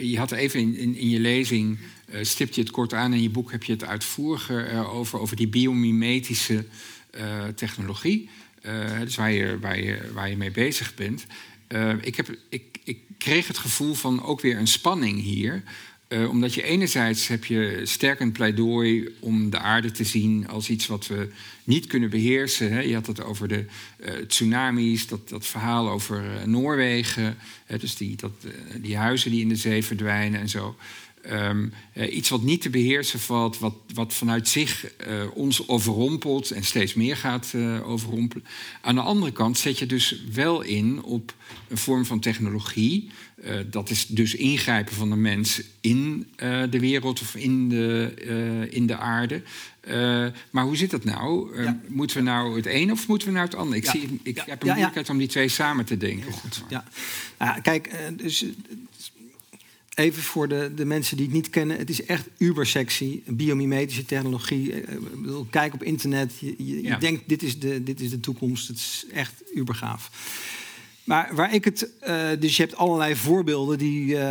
[0.01, 1.79] je had even in, in, je lezing
[2.21, 5.49] stipt je het kort aan in je boek, heb je het uitvoeriger over, over die
[5.49, 6.65] biomimetische
[7.17, 8.29] uh, technologie.
[9.01, 11.27] Dus waar je, waar, je, waar je mee bezig bent.
[12.01, 15.63] ik, heb, ik, ik kreeg het gevoel van ook weer een spanning hier.
[16.31, 20.87] omdat je enerzijds heb je sterk een pleidooi om de aarde te zien als iets
[20.87, 21.29] wat we
[21.65, 22.73] niet kunnen beheersen.
[22.73, 22.81] Hè.
[22.81, 23.65] Je had het over de
[24.29, 27.37] tsunamis, dat, dat verhaal over Noorwegen.
[27.65, 28.33] Hè, dus die, dat,
[28.77, 30.77] die huizen die in de zee verdwijnen en zo.
[31.31, 36.51] Um, uh, iets wat niet te beheersen valt, wat, wat vanuit zich uh, ons overrompelt
[36.51, 38.45] en steeds meer gaat uh, overrompelen.
[38.81, 41.35] Aan de andere kant zet je dus wel in op
[41.69, 43.11] een vorm van technologie.
[43.71, 46.27] dat is dus ingrijpen van de mens in
[46.71, 49.43] de wereld of in de, in de aarde.
[50.51, 51.63] maar hoe zit dat nou?
[51.63, 51.81] Ja.
[51.89, 53.77] Moeten we nou het een of moeten we nou het ander?
[53.77, 53.91] Ik, ja.
[53.91, 54.45] zie, ik ja.
[54.47, 56.33] heb een moeilijkheid om die twee samen te denken.
[56.33, 56.63] Goed.
[56.69, 56.85] Ja.
[57.63, 58.45] kijk, dus
[59.95, 63.23] Even voor de, de mensen die het niet kennen, het is echt uber sexy.
[63.27, 64.73] Biomimetische technologie.
[64.73, 66.33] Ik bedoel, kijk op internet.
[66.39, 66.95] Je, je, ja.
[66.95, 68.69] je, denkt, dit is, de, dit is de toekomst.
[68.69, 70.11] Het is echt uber gaaf.
[71.05, 71.91] Maar waar ik het.
[72.07, 74.23] Uh, dus je hebt allerlei voorbeelden die uh,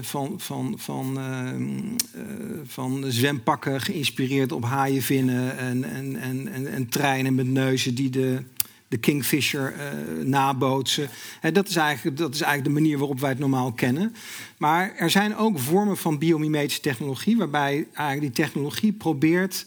[0.00, 2.22] van, van, van, uh,
[2.66, 8.42] van zwempakken geïnspireerd op haaienvinnen en, en, en, en, en treinen met neuzen die de
[8.88, 11.08] de Kingfisher uh, nabootsen.
[11.52, 14.14] Dat, is eigenlijk, dat is eigenlijk de manier waarop wij het normaal kennen.
[14.56, 19.66] Maar er zijn ook vormen van biomimetische technologie, waarbij eigenlijk die technologie probeert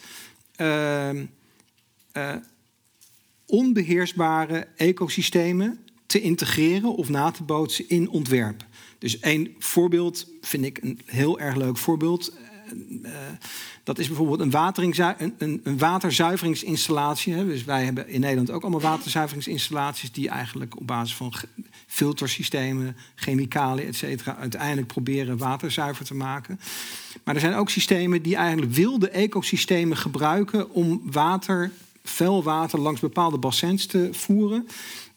[0.57, 2.36] uh, uh,
[3.45, 8.65] onbeheersbare ecosystemen te integreren of na te bootsen in ontwerp.
[8.99, 12.34] Dus één voorbeeld vind ik een heel erg leuk voorbeeld.
[13.03, 13.09] Uh,
[13.84, 17.34] dat is bijvoorbeeld een, een, een, een waterzuiveringsinstallatie.
[17.34, 17.45] Hè.
[17.45, 21.34] Dus wij hebben in Nederland ook allemaal waterzuiveringsinstallaties die eigenlijk op basis van
[21.88, 26.59] filtersystemen, chemicaliën, et uiteindelijk proberen water zuiver te maken.
[27.24, 31.72] Maar er zijn ook systemen die eigenlijk wilde ecosystemen gebruiken om water,
[32.03, 34.67] vuil water langs bepaalde bassins te voeren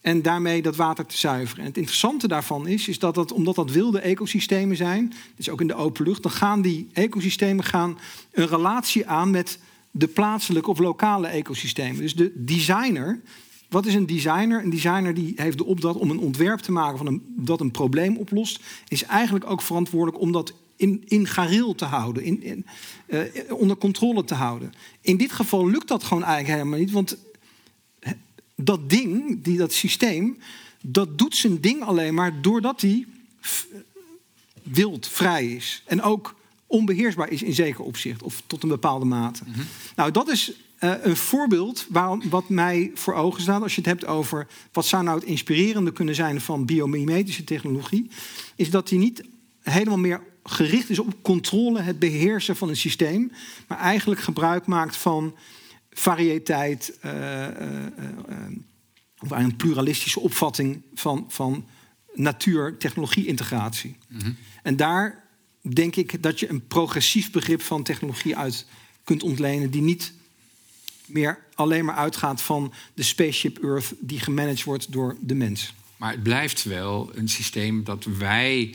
[0.05, 1.61] en daarmee dat water te zuiveren.
[1.61, 5.61] En het interessante daarvan is, is dat, dat omdat dat wilde ecosystemen zijn, dus ook
[5.61, 7.99] in de open lucht, dan gaan die ecosystemen gaan
[8.33, 9.59] een relatie aan met
[9.91, 12.01] de plaatselijke of lokale ecosystemen.
[12.01, 13.21] Dus de designer,
[13.69, 14.63] wat is een designer?
[14.63, 17.71] Een designer die heeft de opdracht om een ontwerp te maken van een, dat een
[17.71, 22.67] probleem oplost, is eigenlijk ook verantwoordelijk om dat in, in gareel te houden, in,
[23.07, 24.73] uh, onder controle te houden.
[25.01, 27.17] In dit geval lukt dat gewoon eigenlijk helemaal niet, want
[28.57, 30.39] dat ding, die, dat systeem,
[30.83, 33.07] dat doet zijn ding alleen maar doordat hij
[34.63, 35.83] wild, vrij is.
[35.87, 36.35] En ook
[36.67, 39.43] onbeheersbaar is in zeker opzicht, of tot een bepaalde mate.
[39.47, 39.61] Mhm.
[39.97, 43.91] Nou, dat is uh, een voorbeeld waarom, wat mij voor ogen staat als je het
[43.91, 48.11] hebt over wat zou nou het inspirerende kunnen zijn van biomimetische technologie,
[48.57, 49.23] is dat die niet
[49.63, 53.33] helemaal meer gericht is op controle, het beheersen van een systeem,
[53.69, 55.35] maar eigenlijk gebruik maakt van
[55.95, 57.47] variëteit, uh,
[59.19, 61.67] of een pluralistische opvatting van, van
[62.15, 63.97] natuur-technologie-integratie.
[64.09, 64.33] Mhm.
[64.63, 65.25] En daar
[65.61, 68.67] denk ik dat je een progressief begrip van technologie uit
[69.05, 70.13] kunt ontlenen, die niet
[71.07, 75.75] meer alleen maar uitgaat van de spaceship Earth die gemanaged wordt door de mens.
[75.97, 78.75] Maar het blijft wel een systeem dat wij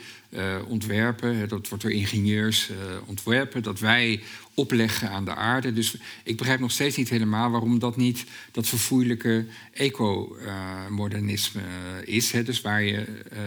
[0.67, 2.75] ontwerpen, dat wordt door ingenieurs uh,
[3.05, 4.21] ontwerpen, dat wij
[4.53, 5.73] opleggen aan de aarde.
[5.73, 12.31] Dus ik begrijp nog steeds niet helemaal waarom dat niet dat verfoeilijke eco-modernisme uh, is.
[12.31, 13.05] Hè, dus waar je,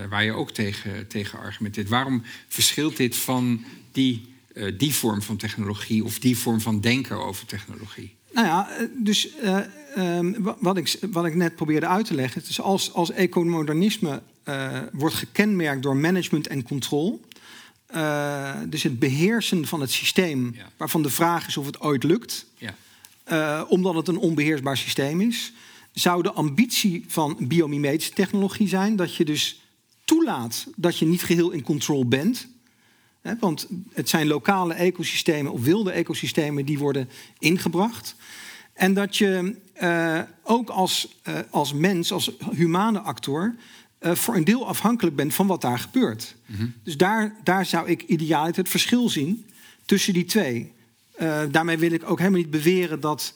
[0.08, 1.88] waar je ook tegen, tegen argumenteert.
[1.88, 4.34] Waarom verschilt dit van die,
[4.76, 8.14] die vorm van technologie of die vorm van denken over technologie?
[8.32, 8.68] Nou ja,
[8.98, 9.28] dus
[9.98, 14.78] um, wat, ik, wat ik net probeerde uit te leggen, is als, als ecomodernisme uh,
[14.92, 17.18] wordt gekenmerkt door management en controle.
[17.94, 22.46] Uh, dus het beheersen van het systeem, waarvan de vraag is of het ooit lukt,
[22.56, 22.74] ja.
[23.32, 25.52] uh, omdat het een onbeheersbaar systeem is,
[25.92, 29.62] zou de ambitie van biomimetische technologie zijn dat je dus
[30.04, 32.48] toelaat dat je niet geheel in controle bent.
[33.20, 38.14] Hè, want het zijn lokale ecosystemen of wilde ecosystemen die worden ingebracht.
[38.72, 41.20] En dat je uh, ook als,
[41.50, 43.54] als mens, als humane actor,
[44.04, 46.34] uh, voor een deel afhankelijk bent van wat daar gebeurt.
[46.46, 46.74] Mm -hmm.
[46.82, 49.46] Dus daar, daar zou ik ideaal het verschil zien
[49.84, 50.72] tussen die twee.
[51.50, 53.34] daarmee wil ik ook helemaal niet beweren dat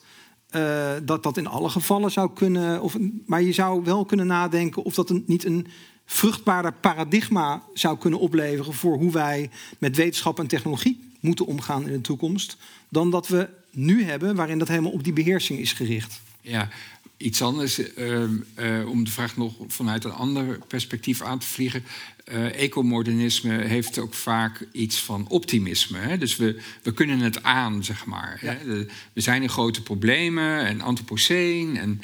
[1.03, 2.81] dat, dat in alle gevallen zou kunnen.
[2.81, 5.67] Of, maar je zou wel kunnen nadenken of dat een, niet een
[6.05, 11.93] vruchtbaarder paradigma zou kunnen opleveren voor hoe wij met wetenschap en technologie moeten omgaan in
[11.93, 12.57] de toekomst.
[12.89, 16.21] Dan dat we nu hebben, waarin dat helemaal op die beheersing is gericht.
[16.41, 16.69] Ja,
[17.17, 18.23] iets anders, uh,
[18.59, 21.83] uh, om de vraag nog vanuit een ander perspectief aan te vliegen.
[22.31, 25.97] Uh, ecomodernisme heeft ook vaak iets van optimisme.
[25.97, 26.17] Hè?
[26.17, 28.39] Dus we, we kunnen het aan, zeg maar.
[28.41, 28.53] Ja.
[28.53, 28.85] Hè?
[29.13, 32.01] we zijn in grote problemen en antropoceen en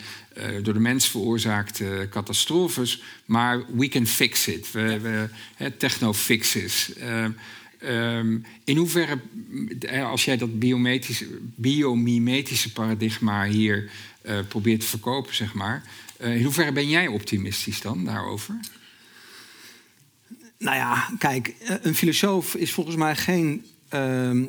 [0.62, 3.02] door de mens veroorzaakte catastrofes.
[3.26, 4.72] Maar we can fix it.
[4.72, 6.92] We, we, techno-fixes.
[7.90, 9.20] Um, in hoeverre,
[9.80, 10.60] eh, als jij dat
[11.56, 13.92] biomimetische paradigma hier
[14.26, 15.84] uh, probeert te verkopen, zeg maar,
[16.22, 18.60] uh, in hoeverre ben jij optimistisch dan daarover?
[20.58, 24.42] Nou ja, kijk, een filosoof is volgens mij geen uh,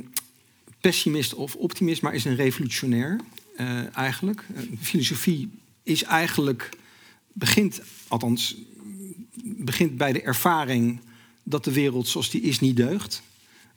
[0.80, 3.20] pessimist of optimist, maar is een revolutionair
[3.94, 4.44] eigenlijk.
[4.80, 5.50] filosofie
[5.82, 6.68] is eigenlijk,
[7.32, 8.56] begint, althans,
[9.44, 11.00] begint bij de ervaring
[11.44, 13.22] dat de wereld zoals die is niet deugt.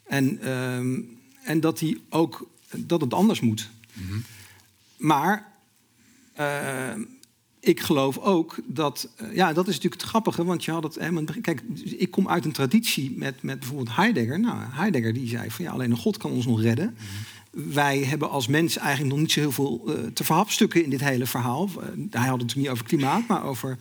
[0.04, 3.70] En, um, en dat, die ook, dat het anders moet.
[3.94, 4.24] Mm -hmm.
[4.98, 5.52] Maar
[6.40, 6.94] uh,
[7.60, 9.10] ik geloof ook dat.
[9.22, 10.96] Uh, ja, dat is natuurlijk het grappige, want je had het.
[10.96, 14.40] Hè, kijk, ik kom uit een traditie met, met bijvoorbeeld Heidegger.
[14.40, 16.90] Nou, Heidegger die zei van ja, alleen een God kan ons nog redden.
[16.90, 17.74] Mm -hmm.
[17.74, 21.00] Wij hebben als mens eigenlijk nog niet zo heel veel uh, te verhapstukken in dit
[21.00, 21.70] hele verhaal.
[21.70, 23.78] hij had het natuurlijk niet over klimaat, maar over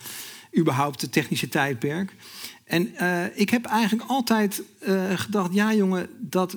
[0.58, 2.14] überhaupt het technische tijdperk.
[2.66, 6.56] En uh, ik heb eigenlijk altijd uh, gedacht, ja jongen, dat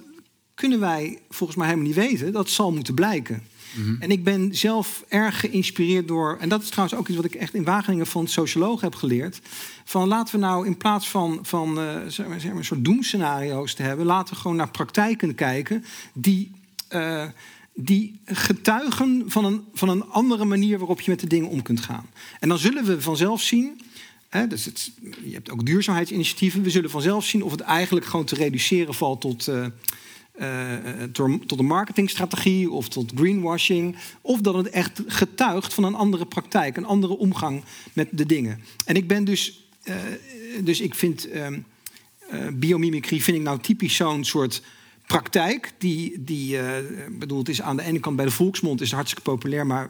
[0.53, 2.31] kunnen wij volgens mij helemaal niet weten.
[2.31, 3.43] Dat zal moeten blijken.
[3.75, 3.97] Mm -hmm.
[3.99, 7.35] En ik ben zelf erg geïnspireerd door, en dat is trouwens ook iets wat ik
[7.35, 9.39] echt in Wageningen van socioloog heb geleerd.
[9.83, 12.85] Van laten we nou in plaats van, van uh, zeg maar, zeg maar, een soort
[12.85, 16.51] doemscenario's te hebben, laten we gewoon naar praktijken kijken die,
[17.73, 21.81] die getuigen van een, van een andere manier waarop je met de dingen om kunt
[21.81, 22.05] gaan.
[22.39, 23.81] En dan zullen we vanzelf zien
[24.29, 24.91] Dus
[25.23, 26.63] je hebt ook duurzaamheidsinitiatieven.
[26.63, 29.65] We zullen vanzelf zien of het eigenlijk gewoon te reduceren valt tot, uh,
[30.41, 31.03] uh,
[31.45, 33.95] tot een marketingstrategie of tot greenwashing.
[34.21, 37.63] Of dat het echt getuigt van een andere praktijk, een andere omgang
[37.93, 38.61] met de dingen.
[38.85, 39.69] En ik ben dus,
[40.63, 41.59] dus ik vind ehm,
[42.53, 44.61] biomimicry vind ik nou typisch zo'n soort
[45.07, 45.71] praktijk.
[45.77, 46.57] Die, die
[47.11, 49.89] bedoel, het is aan de ene kant bij de volksmond is hartstikke populair, maar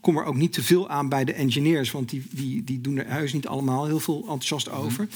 [0.00, 2.96] kom er ook niet te veel aan bij de engineers, want die, die, die doen
[2.96, 4.76] er huis niet allemaal heel veel enthousiast mhm.
[4.76, 5.08] over.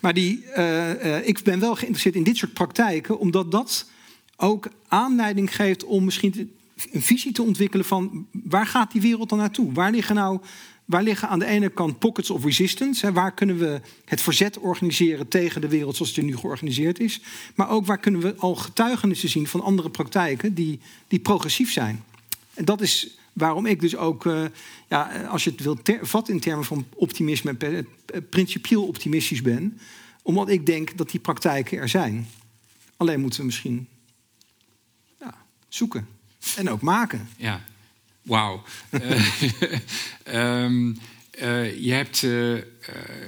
[0.00, 3.90] Maar die, uh, uh, ik ben wel geïnteresseerd in dit soort praktijken, omdat dat
[4.36, 6.52] ook aanleiding geeft om misschien
[6.92, 9.72] een visie te ontwikkelen van waar gaat die wereld dan naartoe?
[9.72, 10.40] Waar liggen nou
[10.84, 13.06] waar liggen aan de ene kant pockets of resistance?
[13.06, 17.20] Hè, waar kunnen we het verzet organiseren tegen de wereld zoals het nu georganiseerd is?
[17.54, 22.04] Maar ook waar kunnen we al getuigenissen zien van andere praktijken die, die progressief zijn?
[22.54, 24.44] En dat is Waarom ik dus ook, uh,
[24.88, 27.78] ja, als je het wilt vatten in termen van optimisme, uh,
[28.30, 29.78] principieel optimistisch ben.
[30.22, 32.28] Omdat ik denk dat die praktijken er zijn.
[32.96, 33.88] Alleen moeten we misschien
[35.68, 36.08] zoeken
[36.56, 37.28] en ook maken.
[37.36, 37.64] Ja,
[38.22, 38.62] wauw.
[40.28, 40.96] um,
[41.78, 42.22] je hebt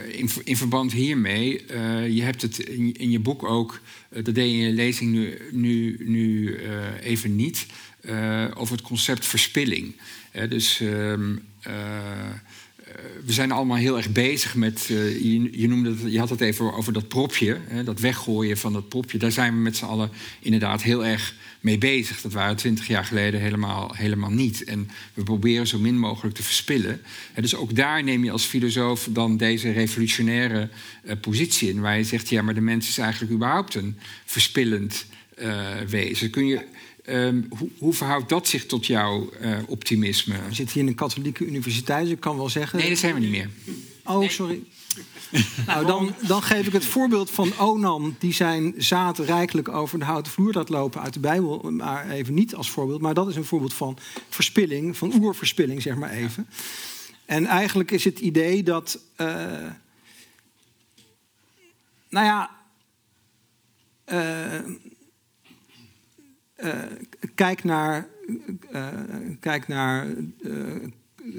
[0.08, 1.64] in, in, verband hiermee,
[2.12, 5.38] je hebt het in, in je boek ook, dat deed je in je lezing nu,
[5.50, 6.58] nu, nu
[7.00, 7.66] even niet.
[8.08, 9.94] Uh, over het concept verspilling.
[10.48, 11.72] Dus um, uh,
[13.24, 14.84] we zijn allemaal heel erg bezig met.
[14.86, 19.18] Je, noemde het, je had het even over dat propje, dat weggooien van dat propje.
[19.18, 22.20] Daar zijn we met z'n allen inderdaad heel erg mee bezig.
[22.20, 24.64] Dat waren twintig jaar geleden helemaal, helemaal niet.
[24.64, 27.02] En we proberen zo min mogelijk te verspillen.
[27.34, 30.68] dus ook daar neem je als filosoof dan deze revolutionaire
[31.20, 35.06] positie in, waar je zegt: ja, maar de mens is eigenlijk überhaupt een verspillend
[35.88, 36.30] wezen.
[36.30, 36.60] Kun je
[37.08, 40.34] Um, hoe, hoe, verhoudt dat zich tot jouw uh, optimisme?
[40.48, 42.78] We zitten hier in een katholieke universiteit, dus ik kan wel zeggen...
[42.78, 43.50] Nee, dat zijn we niet meer.
[44.04, 44.62] Oh, sorry.
[45.66, 50.04] nou, dan, dan, geef ik het voorbeeld van Onan, die zijn zaad rijkelijk over de
[50.04, 51.70] houten vloer laat lopen uit de Bijbel.
[51.70, 53.98] Maar even niet als voorbeeld, maar dat is een voorbeeld van
[54.28, 56.48] verspilling, van oerverspilling, zeg maar even.
[57.24, 58.98] En eigenlijk is het idee dat.
[59.16, 59.26] Uh,
[62.08, 62.50] nou ja.
[64.06, 64.74] Uh,
[66.56, 66.82] uh,
[67.34, 68.08] kijk naar,
[68.72, 68.88] uh,
[69.40, 70.06] kijk naar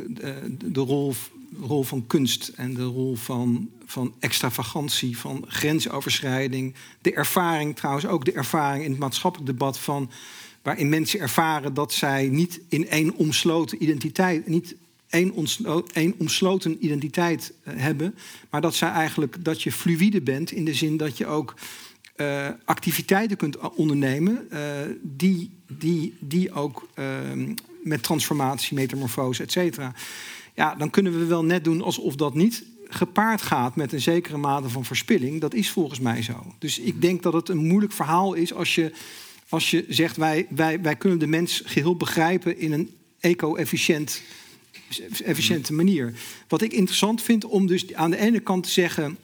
[0.07, 1.13] de, de rol,
[1.61, 6.75] rol, van kunst en de rol van, van extravagantie, van grensoverschrijding.
[7.01, 10.11] De ervaring, trouwens ook de ervaring in het maatschappelijk debat van
[10.61, 14.75] waarin mensen ervaren dat zij niet in één omsloten identiteit, niet
[15.09, 15.33] één,
[15.93, 18.15] één omsloten identiteit hebben,
[18.49, 21.53] maar dat zij eigenlijk dat je fluïde bent in de zin dat je ook
[22.17, 24.59] uh, activiteiten kunt ondernemen uh,
[25.01, 27.05] die, die, die ook uh,
[27.83, 29.93] met transformatie, metamorfose, et cetera.
[30.53, 34.37] Ja, dan kunnen we wel net doen alsof dat niet gepaard gaat met een zekere
[34.37, 35.41] mate van verspilling.
[35.41, 36.53] Dat is volgens mij zo.
[36.59, 38.91] Dus ik denk dat het een moeilijk verhaal is als je,
[39.49, 42.89] als je zegt wij, wij, wij kunnen de mens geheel begrijpen in een
[43.19, 44.21] eco-efficiënt
[45.23, 46.13] efficiënte manier.
[46.47, 49.17] Wat ik interessant vind om dus aan de ene kant te zeggen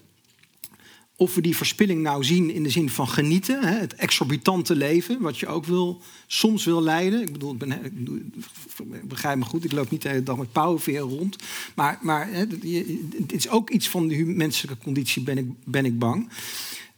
[1.22, 5.22] of we die verspilling nou zien in de zin van genieten, hè, het exorbitante leven,
[5.22, 7.22] wat je ook wil, soms wil leiden.
[7.22, 7.72] Ik bedoel, ik, ben,
[8.92, 11.36] ik begrijp me goed, ik loop niet de hele dag met pauwenveer rond.
[11.76, 12.46] Maar, maar hè,
[13.18, 16.30] het is ook iets van de menselijke conditie, ben ik, ben ik bang.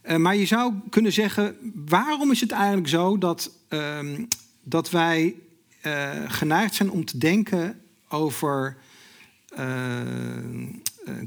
[0.03, 1.55] Uh, maar je zou kunnen zeggen,
[1.85, 3.99] waarom is het eigenlijk zo dat, uh,
[4.63, 5.35] dat wij
[5.85, 8.77] uh, geneigd zijn om te denken over
[9.55, 9.65] eh,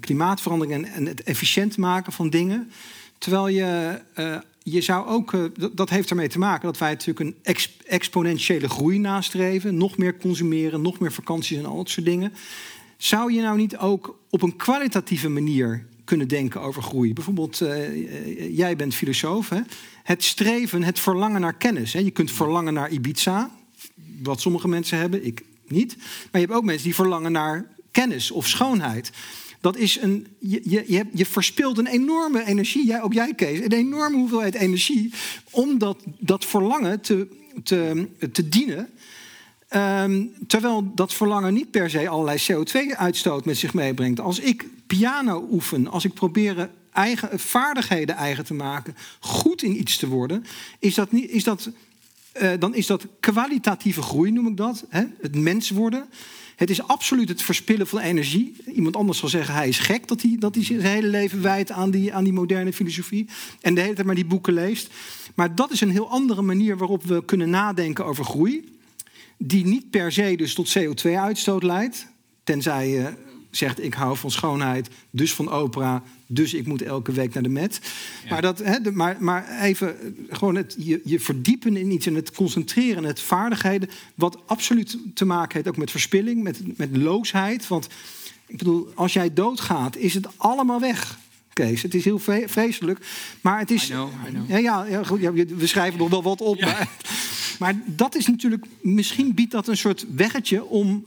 [0.01, 2.71] klimaatverandering en, het efficiënt maken van dingen.
[3.19, 7.21] Terwijl je, uh, je zou ook, uh, dat heeft ermee te maken dat wij natuurlijk
[7.21, 9.77] een ex exponentiële groei nastreven.
[9.77, 12.33] Nog meer consumeren, nog meer vakanties en al dat soort dingen.
[12.97, 17.13] Zou je nou niet ook op een kwalitatieve manier kunnen denken over groei?
[17.13, 17.63] Bijvoorbeeld,
[18.51, 19.49] jij bent filosoof.
[19.49, 19.61] Hè?
[20.03, 21.93] Het streven, het verlangen naar kennis.
[21.93, 21.99] Hè?
[21.99, 23.51] Je kunt verlangen naar Ibiza,
[24.23, 25.97] wat sommige mensen hebben, ik niet.
[25.97, 29.11] Maar je hebt ook mensen die verlangen naar kennis of schoonheid.
[29.67, 33.73] Dat is een, je, je, je, verspilt een enorme energie, jij, ook jij Kees, een
[33.73, 35.13] enorme hoeveelheid energie
[35.51, 37.29] om dat, dat verlangen te,
[37.65, 38.89] te, te dienen.
[39.71, 44.21] Um, terwijl dat verlangen niet per se allerlei CO2-uitstoot met zich meebrengt.
[44.21, 49.97] Als ik piano oefen, als ik probeer eigen, vaardigheden eigen te maken, goed in iets
[49.97, 50.45] te worden,
[50.79, 51.71] is dat, niet, is dat,
[52.43, 54.85] uh, dan is dat kwalitatieve groei, noem ik dat.
[54.89, 55.05] Hè?
[55.21, 56.09] Het mens worden.
[56.57, 58.57] Het is absoluut het verspillen van energie.
[58.75, 61.71] Iemand anders zal zeggen, hij is gek dat hij, dat hij zijn hele leven wijdt
[61.71, 63.29] aan die, aan die moderne filosofie.
[63.61, 64.93] En de hele tijd maar die boeken leest.
[65.35, 68.79] Maar dat is een heel andere manier waarop we kunnen nadenken over groei.
[69.39, 72.07] Die niet per se dus tot CO2-uitstoot leidt.
[72.45, 73.13] Tenzij je
[73.57, 77.49] zegt ik hou van schoonheid, dus van opera, dus ik moet elke week naar de
[77.49, 77.81] Met.
[78.29, 82.15] Maar, dat, hè, maar, maar even eh, gewoon het, je, je verdiepen in iets en
[82.15, 87.69] het concentreren, het vaardigheden, wat absoluut te maken heeft ook met verspilling, met, met loosheid.
[87.69, 87.89] Want
[88.47, 91.19] ik bedoel, als jij doodgaat, is het allemaal weg.
[91.53, 93.07] Kees, het is heel vreselijk.
[93.41, 93.89] Maar het is.
[93.89, 94.51] I know, I know.
[94.51, 96.57] Ja, ja, ja, goed, ja, we schrijven nog wel wat op.
[96.57, 96.67] Ja.
[96.67, 96.89] Maar,
[97.59, 98.65] maar dat is natuurlijk.
[98.81, 101.05] Misschien biedt dat een soort weggetje om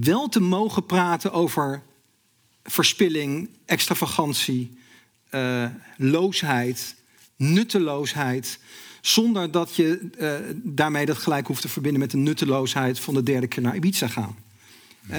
[0.00, 1.82] wel te mogen praten over
[2.62, 4.78] verspilling, extravagantie,
[5.30, 5.64] eh,
[5.96, 6.94] loosheid,
[7.36, 8.58] nutteloosheid.
[9.00, 13.22] Zonder dat je eh, daarmee dat gelijk hoeft te verbinden met de nutteloosheid van de
[13.22, 14.36] derde keer naar Ibiza gaan.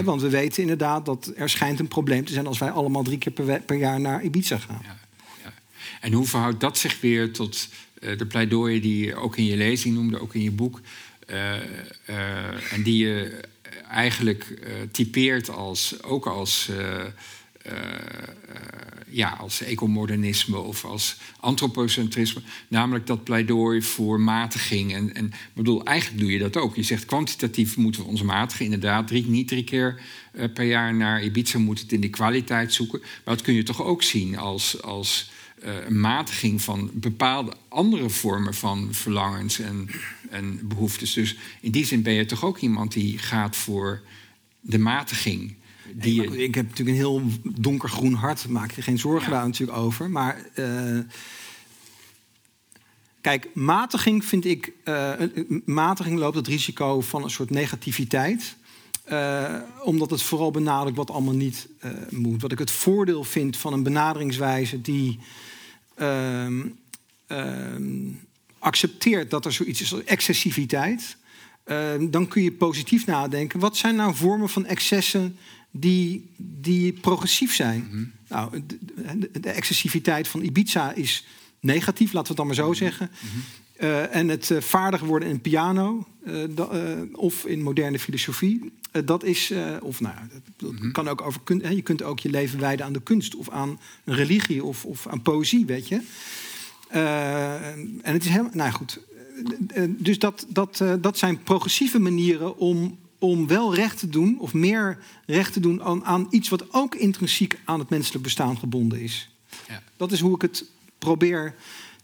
[0.03, 3.17] Want we weten inderdaad dat er schijnt een probleem te zijn als wij allemaal drie
[3.17, 4.81] keer per, jaar naar Ibiza gaan.
[4.83, 4.97] Ja,
[5.43, 5.53] ja.
[6.01, 7.69] En hoe verhoudt dat zich weer tot
[8.01, 10.81] eh, de pleidooien die je ook in je lezing noemde, ook in je boek,
[11.25, 13.41] en die je
[13.89, 17.05] eigenlijk eh, typeert als, ook als, eh,
[17.61, 17.73] eh,
[19.09, 24.93] ja, als ecomodernisme of als antropocentrisme, namelijk dat pleidooi voor matiging.
[24.93, 26.75] En, en ik bedoel, eigenlijk doe je dat ook.
[26.75, 30.01] Je zegt kwantitatief moeten we ons matigen, inderdaad, drie, niet drie keer
[30.53, 32.99] per jaar naar Ibiza moet het in de kwaliteit zoeken.
[32.99, 35.29] Maar dat kun je toch ook zien als, als
[35.61, 39.89] een matiging van bepaalde andere vormen van verlangens en,
[40.29, 41.13] en behoeftes.
[41.13, 44.01] Dus in die zin ben je toch ook iemand die gaat voor
[44.61, 45.55] de matiging.
[45.93, 49.37] Die ik heb natuurlijk een heel donkergroen hart, maak je geen zorgen Ja.
[49.37, 50.09] daar natuurlijk over.
[50.09, 50.99] Maar eh,
[53.21, 54.71] kijk, matiging vind ik.
[54.83, 55.13] eh,
[55.65, 58.55] matiging loopt het risico van een soort negativiteit.
[59.03, 62.41] Eh, omdat het vooral benadrukt wat allemaal niet eh, moet.
[62.41, 65.19] Wat ik het voordeel vind van een benaderingswijze die
[65.99, 66.67] ehm,
[67.27, 68.11] ehm,
[68.59, 71.17] accepteert dat er zoiets is als excessiviteit.
[71.63, 73.59] Ehm, dan kun je positief nadenken.
[73.59, 75.37] Wat zijn nou vormen van excessen
[75.71, 78.13] die, die progressief zijn?
[78.27, 78.63] Nou,
[79.31, 81.25] de, excessiviteit van Ibiza is
[81.59, 83.11] negatief, laten we het dan maar zo zeggen.
[83.79, 86.43] Eh, en het eh, vaardig worden in piano eh,
[87.11, 88.71] of in moderne filosofie,
[89.05, 90.15] dat is, of nou,
[90.57, 93.01] dat, dat kan ook over kun, hè, je kunt ook je leven wijden aan de
[93.01, 96.01] kunst of aan een religie of, of aan poëzie, weet je.
[98.01, 98.99] En het is helemaal, nou goed.
[99.87, 104.97] Dus dat, dat, dat zijn progressieve manieren om, om wel recht te doen, of meer
[105.25, 109.29] recht te doen aan, aan iets wat ook intrinsiek aan het menselijk bestaan gebonden is.
[109.67, 109.81] Ja.
[109.97, 110.65] Dat is hoe ik het
[110.97, 111.55] probeer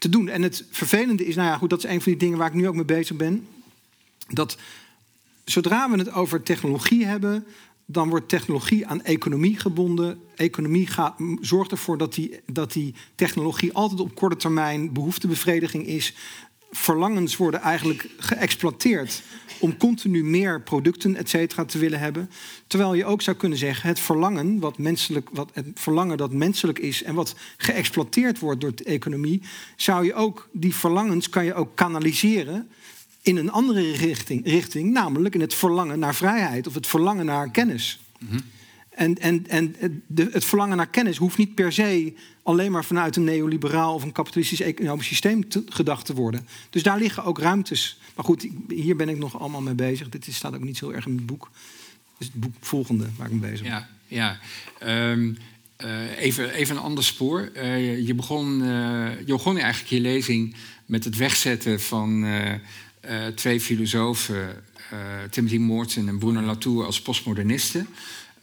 [0.05, 0.27] te doen.
[0.27, 2.53] En het vervelende is, nou ja, goed, dat is een van die dingen waar ik
[2.53, 3.47] nu ook mee bezig ben.
[4.27, 4.57] Dat
[5.45, 7.45] zodra we het over technologie hebben,
[7.85, 10.19] dan wordt technologie aan economie gebonden.
[10.35, 16.13] Economie gaat, zorgt ervoor dat die, dat die technologie altijd op korte termijn behoeftebevrediging is.
[16.75, 19.21] Verlangens worden eigenlijk geëxploiteerd
[19.59, 22.29] om continu meer producten, et cetera, te willen hebben.
[22.67, 26.79] Terwijl je ook zou kunnen zeggen, het verlangen, wat menselijk, wat, het verlangen dat menselijk
[26.79, 29.41] is en wat geëxploiteerd wordt door de economie,
[29.75, 32.69] zou je ook, die verlangens kan je ook kanaliseren
[33.21, 37.51] in een andere richting, richting, namelijk in het verlangen naar vrijheid of het verlangen naar
[37.51, 37.99] kennis.
[38.95, 39.75] En, en, en
[40.15, 44.11] het verlangen naar kennis hoeft niet per se alleen maar vanuit een neoliberaal of een
[44.11, 46.47] kapitalistisch economisch systeem te, gedacht te worden.
[46.69, 47.99] Dus daar liggen ook ruimtes.
[48.15, 50.09] Maar goed, hier ben ik nog allemaal mee bezig.
[50.09, 51.49] Dit staat ook niet zo erg in het boek.
[52.17, 53.71] Dus het boek volgende waar ik mee bezig ben.
[53.71, 54.39] Ja, ja.
[54.79, 55.33] Ehm,
[55.75, 57.49] eh, even, even een ander spoor.
[57.53, 62.25] Eh, je, begon, eh, je begon eigenlijk je lezing met het wegzetten van
[63.35, 64.63] twee filosofen,
[65.29, 67.87] Timothy Morton en Bruno Latour, als postmodernisten.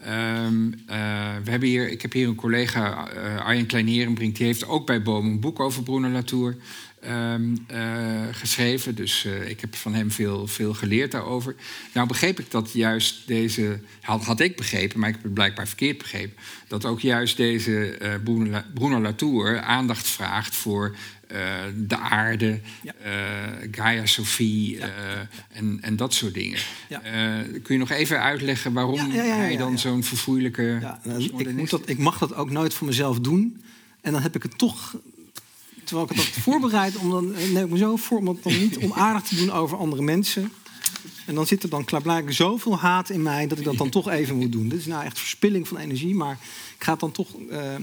[0.05, 0.97] Ehm, eh,
[1.45, 5.03] we hebben hier, ik heb hier een collega, eh, Arjen Kleinerenbrink, die heeft ook bij
[5.03, 6.57] Boom een boek over Bruno Latour
[7.01, 7.81] ehm, eh,
[8.33, 8.95] geschreven.
[8.95, 11.55] Dus ik heb van hem veel, veel geleerd daarover.
[11.93, 15.99] Nou begreep ik dat juist deze, had, ik begrepen, maar ik heb het blijkbaar verkeerd
[15.99, 16.37] begrepen,
[16.69, 20.97] dat ook juist deze Bruno, Bruno Latour aandacht vraagt voor
[21.87, 23.11] de aarde, eh,
[23.71, 24.89] Gaia Sophie eh,
[25.53, 26.59] en, en dat soort dingen.
[26.89, 31.71] Eh, kun je nog even uitleggen waarom hij dan zo'n verfoeilijke Ja, nou, ik, moet
[31.71, 33.63] dat, ik mag dat ook nooit voor mezelf doen.
[34.01, 34.95] En dan heb ik het toch.
[35.85, 38.59] Terwijl ik het had voorbereid, om dan, eh, neem ik me zo voor om dan
[38.59, 40.53] niet onaardig te doen over andere mensen.
[41.27, 44.09] En dan zit er dan klaarblijkelijk zoveel haat in mij dat ik dat dan toch
[44.09, 44.69] even moet doen.
[44.69, 46.39] Dit is nou echt verspilling van energie, maar
[46.79, 47.29] ik ga het dan toch.
[47.51, 47.75] eh,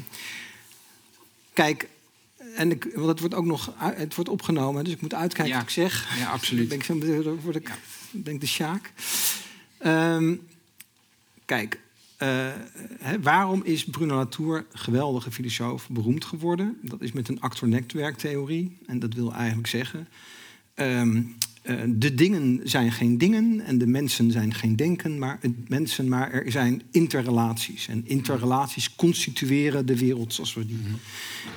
[1.54, 1.88] Kijk,
[2.56, 5.60] en ik, want het wordt ook nog het wordt opgenomen, dus ik moet uitkijken Ja.
[5.60, 6.18] wat ik zeg.
[6.20, 6.68] Ja, absoluut.
[6.68, 7.72] Ben ik, zo, dan word ik,
[8.12, 8.94] ben ik de Sjaak.
[9.78, 10.36] Ehm,
[11.46, 11.80] kijk,
[12.18, 12.48] eh,
[13.22, 16.78] waarom is Bruno Latour, geweldige filosoof, beroemd geworden?
[16.82, 18.78] Dat is met een actor-netwerktheorie.
[18.86, 20.08] En dat wil eigenlijk zeggen...
[20.74, 21.22] ehm,
[21.62, 26.32] eh, de dingen zijn geen dingen en de mensen zijn geen denken, maar mensen, maar
[26.32, 27.88] er zijn interrelaties.
[27.88, 30.80] En interrelaties constitueren de wereld zoals we die,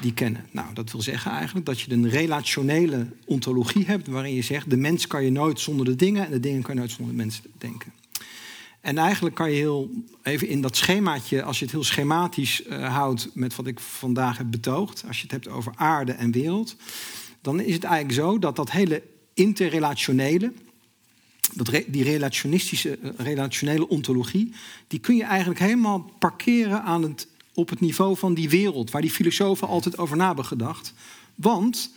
[0.01, 0.45] die kennen.
[0.51, 4.77] Nou, dat wil zeggen eigenlijk dat je een relationele ontologie hebt waarin je zegt: de
[4.77, 7.21] mens kan je nooit zonder de dingen en de dingen kan je nooit zonder de
[7.21, 7.93] mensen denken.
[8.81, 9.91] En eigenlijk kan je heel
[10.23, 14.39] even in dat schemaatje, als je het heel schematisch uh, houdt met wat ik vandaag
[14.39, 16.77] heb betoogd, als je het hebt over aarde en wereld,
[17.41, 19.03] dan is het eigenlijk zo dat dat hele
[19.35, 20.53] interrelationele,
[21.55, 24.53] dat die relationistische, eh, relationele ontologie,
[24.87, 29.03] die kun je eigenlijk helemaal parkeren aan het, op het niveau van die wereld, waar
[29.03, 30.95] die filosofen altijd over na hebben gedacht.
[31.35, 31.93] Want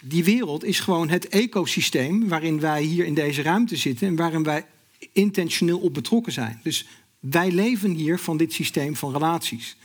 [0.00, 4.42] die wereld is gewoon het ecosysteem waarin wij hier in deze ruimte zitten en waarin
[4.42, 4.66] wij
[5.12, 6.60] intentioneel op betrokken zijn.
[6.62, 6.86] Dus
[7.20, 9.76] wij leven hier van dit systeem van relaties.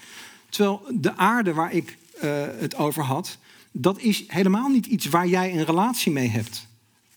[0.49, 2.21] Terwijl de aarde waar ik uh,
[2.59, 3.37] het over had,
[3.71, 6.67] dat is helemaal niet iets waar jij een relatie mee hebt.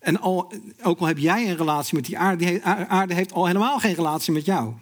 [0.04, 0.52] En al,
[0.82, 3.94] ook al heb jij een relatie met die aarde, die aarde heeft al helemaal geen
[3.94, 4.72] relatie met jou.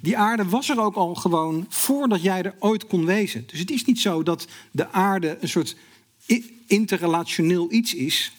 [0.00, 3.44] Die aarde was er ook al gewoon voordat jij er ooit kon wezen.
[3.46, 5.76] Dus het is niet zo dat de aarde een soort
[6.66, 8.32] interrelationeel iets is.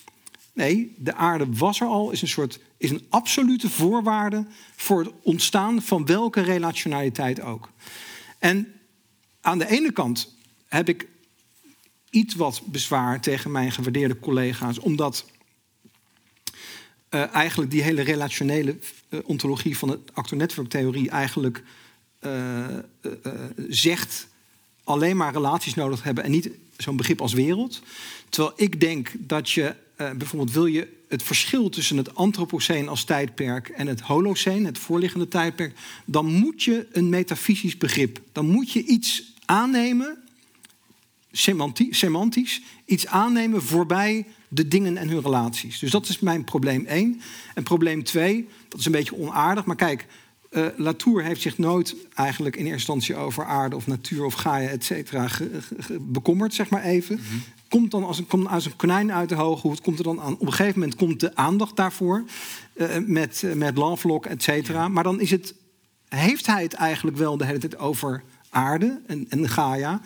[0.53, 5.13] Nee, de aarde was er al, is een soort is een absolute voorwaarde voor het
[5.21, 7.69] ontstaan van welke relationaliteit ook.
[8.39, 8.73] En
[9.41, 10.35] aan de ene kant
[10.67, 11.07] heb ik
[12.09, 15.25] iets wat bezwaar tegen mijn gewaardeerde collega's, omdat
[17.10, 18.78] uh, eigenlijk die hele relationele
[19.10, 21.64] uh, ontologie van de actor-netwerktheorie eigenlijk
[22.22, 22.66] uh,
[23.68, 24.28] zegt
[24.84, 27.82] alleen maar relaties nodig hebben en niet zo'n begrip als wereld.
[28.30, 33.70] Terwijl ik denk dat je bijvoorbeeld wil je het verschil tussen het antropoceen als tijdperk
[33.70, 35.74] en het holoceen, het voorliggende tijdperk,
[36.05, 40.18] dan moet je een metafysisch begrip, dan moet je iets aannemen,
[41.89, 45.79] semantisch, iets aannemen voorbij de dingen en hun relaties.
[45.79, 47.21] Dus dat is mijn probleem één.
[47.53, 50.05] En probleem twee, dat is een beetje onaardig, maar kijk,
[50.51, 54.69] uh, Latour heeft zich nooit eigenlijk in eerste instantie over aarde of natuur of Gaia,
[54.69, 55.27] et cetera,
[56.01, 57.15] bekommerd, zeg maar even.
[57.15, 57.37] Mhm.
[57.69, 60.21] Komt dan als een, komt als een konijn uit de hoge hoed, komt er dan
[60.21, 62.23] aan, op een gegeven moment komt de aandacht daarvoor
[62.75, 64.87] uh, met, uh, met Lanvlok, et cetera.
[64.87, 65.53] Maar dan is het,
[66.09, 70.01] heeft hij het eigenlijk wel de hele tijd over aarde en, en Gaia.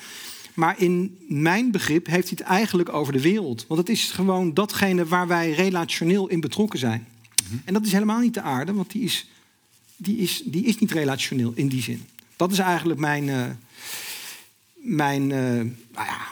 [0.54, 3.66] Maar in mijn begrip heeft hij het eigenlijk over de wereld.
[3.68, 7.08] Want het is gewoon datgene waar wij relationeel in betrokken zijn.
[7.44, 7.56] Mhm.
[7.66, 9.28] En dat is helemaal niet de aarde, want die is,
[9.96, 12.06] die, is, die is niet relationeel in die zin.
[12.36, 13.46] Dat is eigenlijk mijn, uh,
[14.74, 15.38] mijn uh,
[15.94, 16.28] nou ja,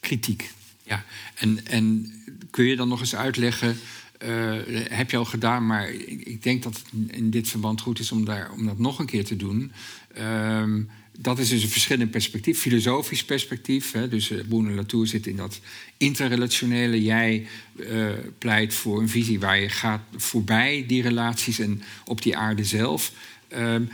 [0.00, 0.50] kritiek.
[0.82, 1.04] Ja,
[1.34, 2.12] en, en
[2.50, 3.78] kun je dan nog eens uitleggen.
[4.24, 7.98] Uh, heb je al gedaan, maar ik, ik, denk dat het in dit verband goed
[7.98, 9.72] is om, daar, om dat nog een keer te doen.
[10.18, 10.64] Uh,
[11.18, 13.92] dat is dus een verschillend perspectief, filosofisch perspectief.
[13.92, 14.08] Hè.
[14.08, 15.60] Dus uh, Boone Latour zit in dat
[15.96, 17.02] interrelationele.
[17.02, 17.46] Jij
[17.76, 22.64] uh, pleit voor een visie waar je gaat voorbij die relaties en op die aarde
[22.64, 23.12] zelf.
[23.56, 23.88] Um,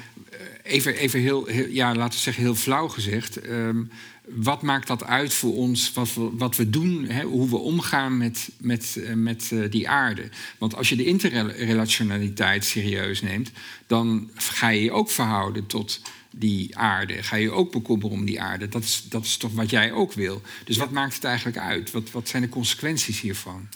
[0.63, 3.49] even even heel, ja, laten we zeggen, heel flauw gezegd.
[3.49, 3.91] Um,
[4.25, 8.17] wat maakt dat uit voor ons, wat we, wat we doen, hè, hoe we omgaan
[8.17, 10.29] met, met, met die aarde?
[10.59, 13.51] Want als je de interrelationaliteit serieus neemt,
[13.87, 16.01] dan ga je je ook verhouden tot
[16.33, 17.23] die aarde?
[17.23, 18.69] Ga je ook bekommeren om die aarde?
[18.69, 20.43] Dat is, dat is toch wat jij ook wil.
[20.65, 21.91] Dus wat maakt het eigenlijk uit?
[21.91, 23.69] Wat, wat zijn de consequenties hiervan?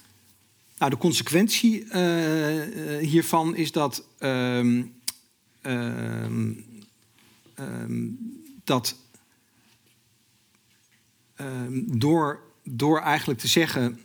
[0.78, 4.04] Nou, de consequentie uh, hiervan is dat.
[4.20, 4.82] Uh,
[8.64, 8.96] dat
[11.34, 14.00] ehm, door, door eigenlijk te zeggen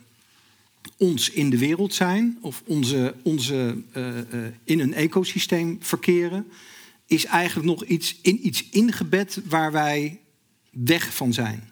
[0.96, 4.14] ons in de wereld zijn of onze, onze uh,
[4.64, 6.46] in een ecosysteem verkeren,
[7.12, 10.20] is eigenlijk nog iets, in, iets ingebed waar wij
[10.70, 11.70] weg van zijn.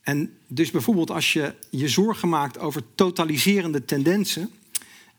[0.00, 4.50] En dus bijvoorbeeld als je je zorgen maakt over totaliserende tendensen.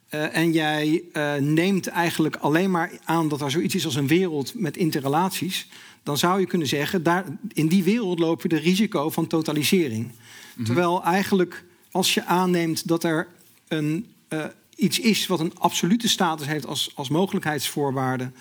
[0.09, 4.07] Uh, en jij uh, neemt eigenlijk alleen maar aan dat er zoiets is als een
[4.07, 5.67] wereld met interrelaties.
[6.03, 10.11] Dan zou je kunnen zeggen, daar, in die wereld loop je de risico van totalisering.
[10.53, 10.65] Mhm.
[10.65, 13.27] Terwijl eigenlijk als je aanneemt dat er
[13.67, 14.45] een, uh,
[14.75, 18.31] iets is wat een absolute status heeft als, als mogelijkheidsvoorwaarde.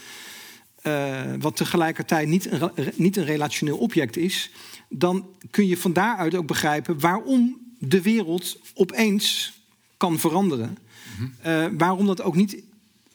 [0.86, 4.50] Uh, wat tegelijkertijd niet een, niet een relationeel object is,
[4.88, 9.52] dan kun je van daaruit ook begrijpen waarom de wereld opeens
[9.96, 10.78] kan veranderen.
[11.16, 11.34] -hmm.
[11.46, 12.62] uh, waarom dat ook niet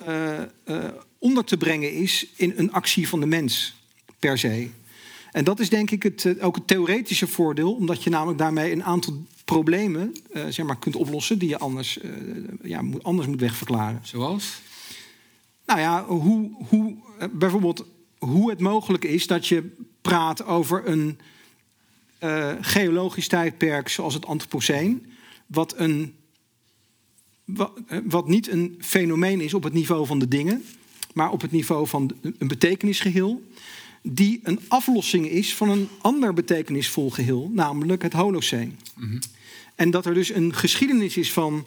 [0.08, 0.40] uh,
[1.18, 3.76] onder te brengen is in een actie van de mens
[4.20, 4.70] per se.
[5.32, 8.84] En dat is denk ik het, ook het theoretische voordeel, omdat je namelijk daarmee een
[8.84, 10.16] aantal problemen
[10.50, 12.00] zeg maar, kunt oplossen die je anders,
[12.64, 14.00] ja, anders moet wegverklaren.
[14.04, 14.62] Zoals?
[15.70, 17.86] Nou ja, hoe, hoe, eh, bijvoorbeeld
[18.18, 21.20] hoe het mogelijk is dat je praat over een
[22.24, 25.06] uh, geologisch tijdperk zoals het Anthropoceen,
[25.48, 26.16] wat een
[27.46, 27.72] wat,
[28.04, 30.64] wat niet een fenomeen is op het niveau van de dingen,
[31.14, 33.44] maar op het niveau van een betekenisgeheel,
[34.02, 38.80] die een aflossing is van een ander betekenisvol geheel, namelijk het Holoceen.
[39.76, 41.66] En dat er dus een geschiedenis is van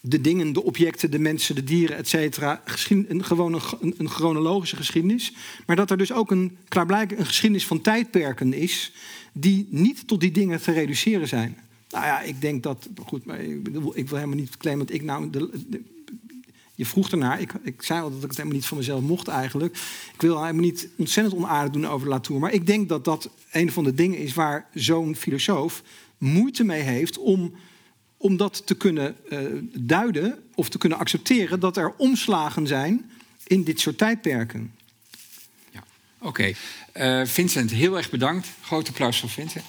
[0.00, 2.62] de dingen, de objecten, de mensen, de dieren, et cetera.
[2.88, 5.32] Een, gewoon een, chronologische geschiedenis.
[5.66, 8.92] Maar dat er dus ook een, klaarblijkelijk een geschiedenis van tijdperken is...
[9.32, 11.56] die niet tot die dingen te reduceren zijn.
[11.90, 12.88] Nou ja, ik denk dat...
[13.04, 15.30] Goed, maar ik, bedoel, ik wil helemaal niet claimen dat ik nou...
[15.30, 15.82] De,
[16.74, 17.40] je vroeg ernaar.
[17.40, 19.76] Ik, ik zei al dat ik het helemaal niet van mezelf mocht eigenlijk.
[20.14, 22.40] Ik wil helemaal niet ontzettend onaardig doen over Latour.
[22.40, 25.82] Maar ik denk dat dat een van de dingen is waar zo'n filosoof
[26.18, 27.54] moeite mee heeft om
[28.22, 29.38] om dat te kunnen uh,
[29.72, 33.10] duiden of te kunnen accepteren dat er omslagen zijn
[33.46, 34.74] in dit soort tijdperken.
[35.70, 35.84] Ja,
[36.18, 36.52] oké.
[36.96, 38.48] Uh, Vincent, heel erg bedankt.
[38.62, 39.64] Groot applaus voor Vincent.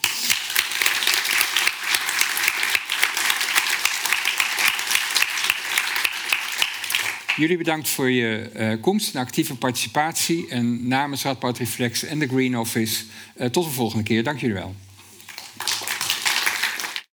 [7.35, 10.47] Jullie bedankt voor je uh, komst en actieve participatie.
[10.49, 13.03] En namens Radboud Reflex en de Green Office,
[13.51, 14.23] tot de volgende keer.
[14.23, 14.75] Dank jullie wel.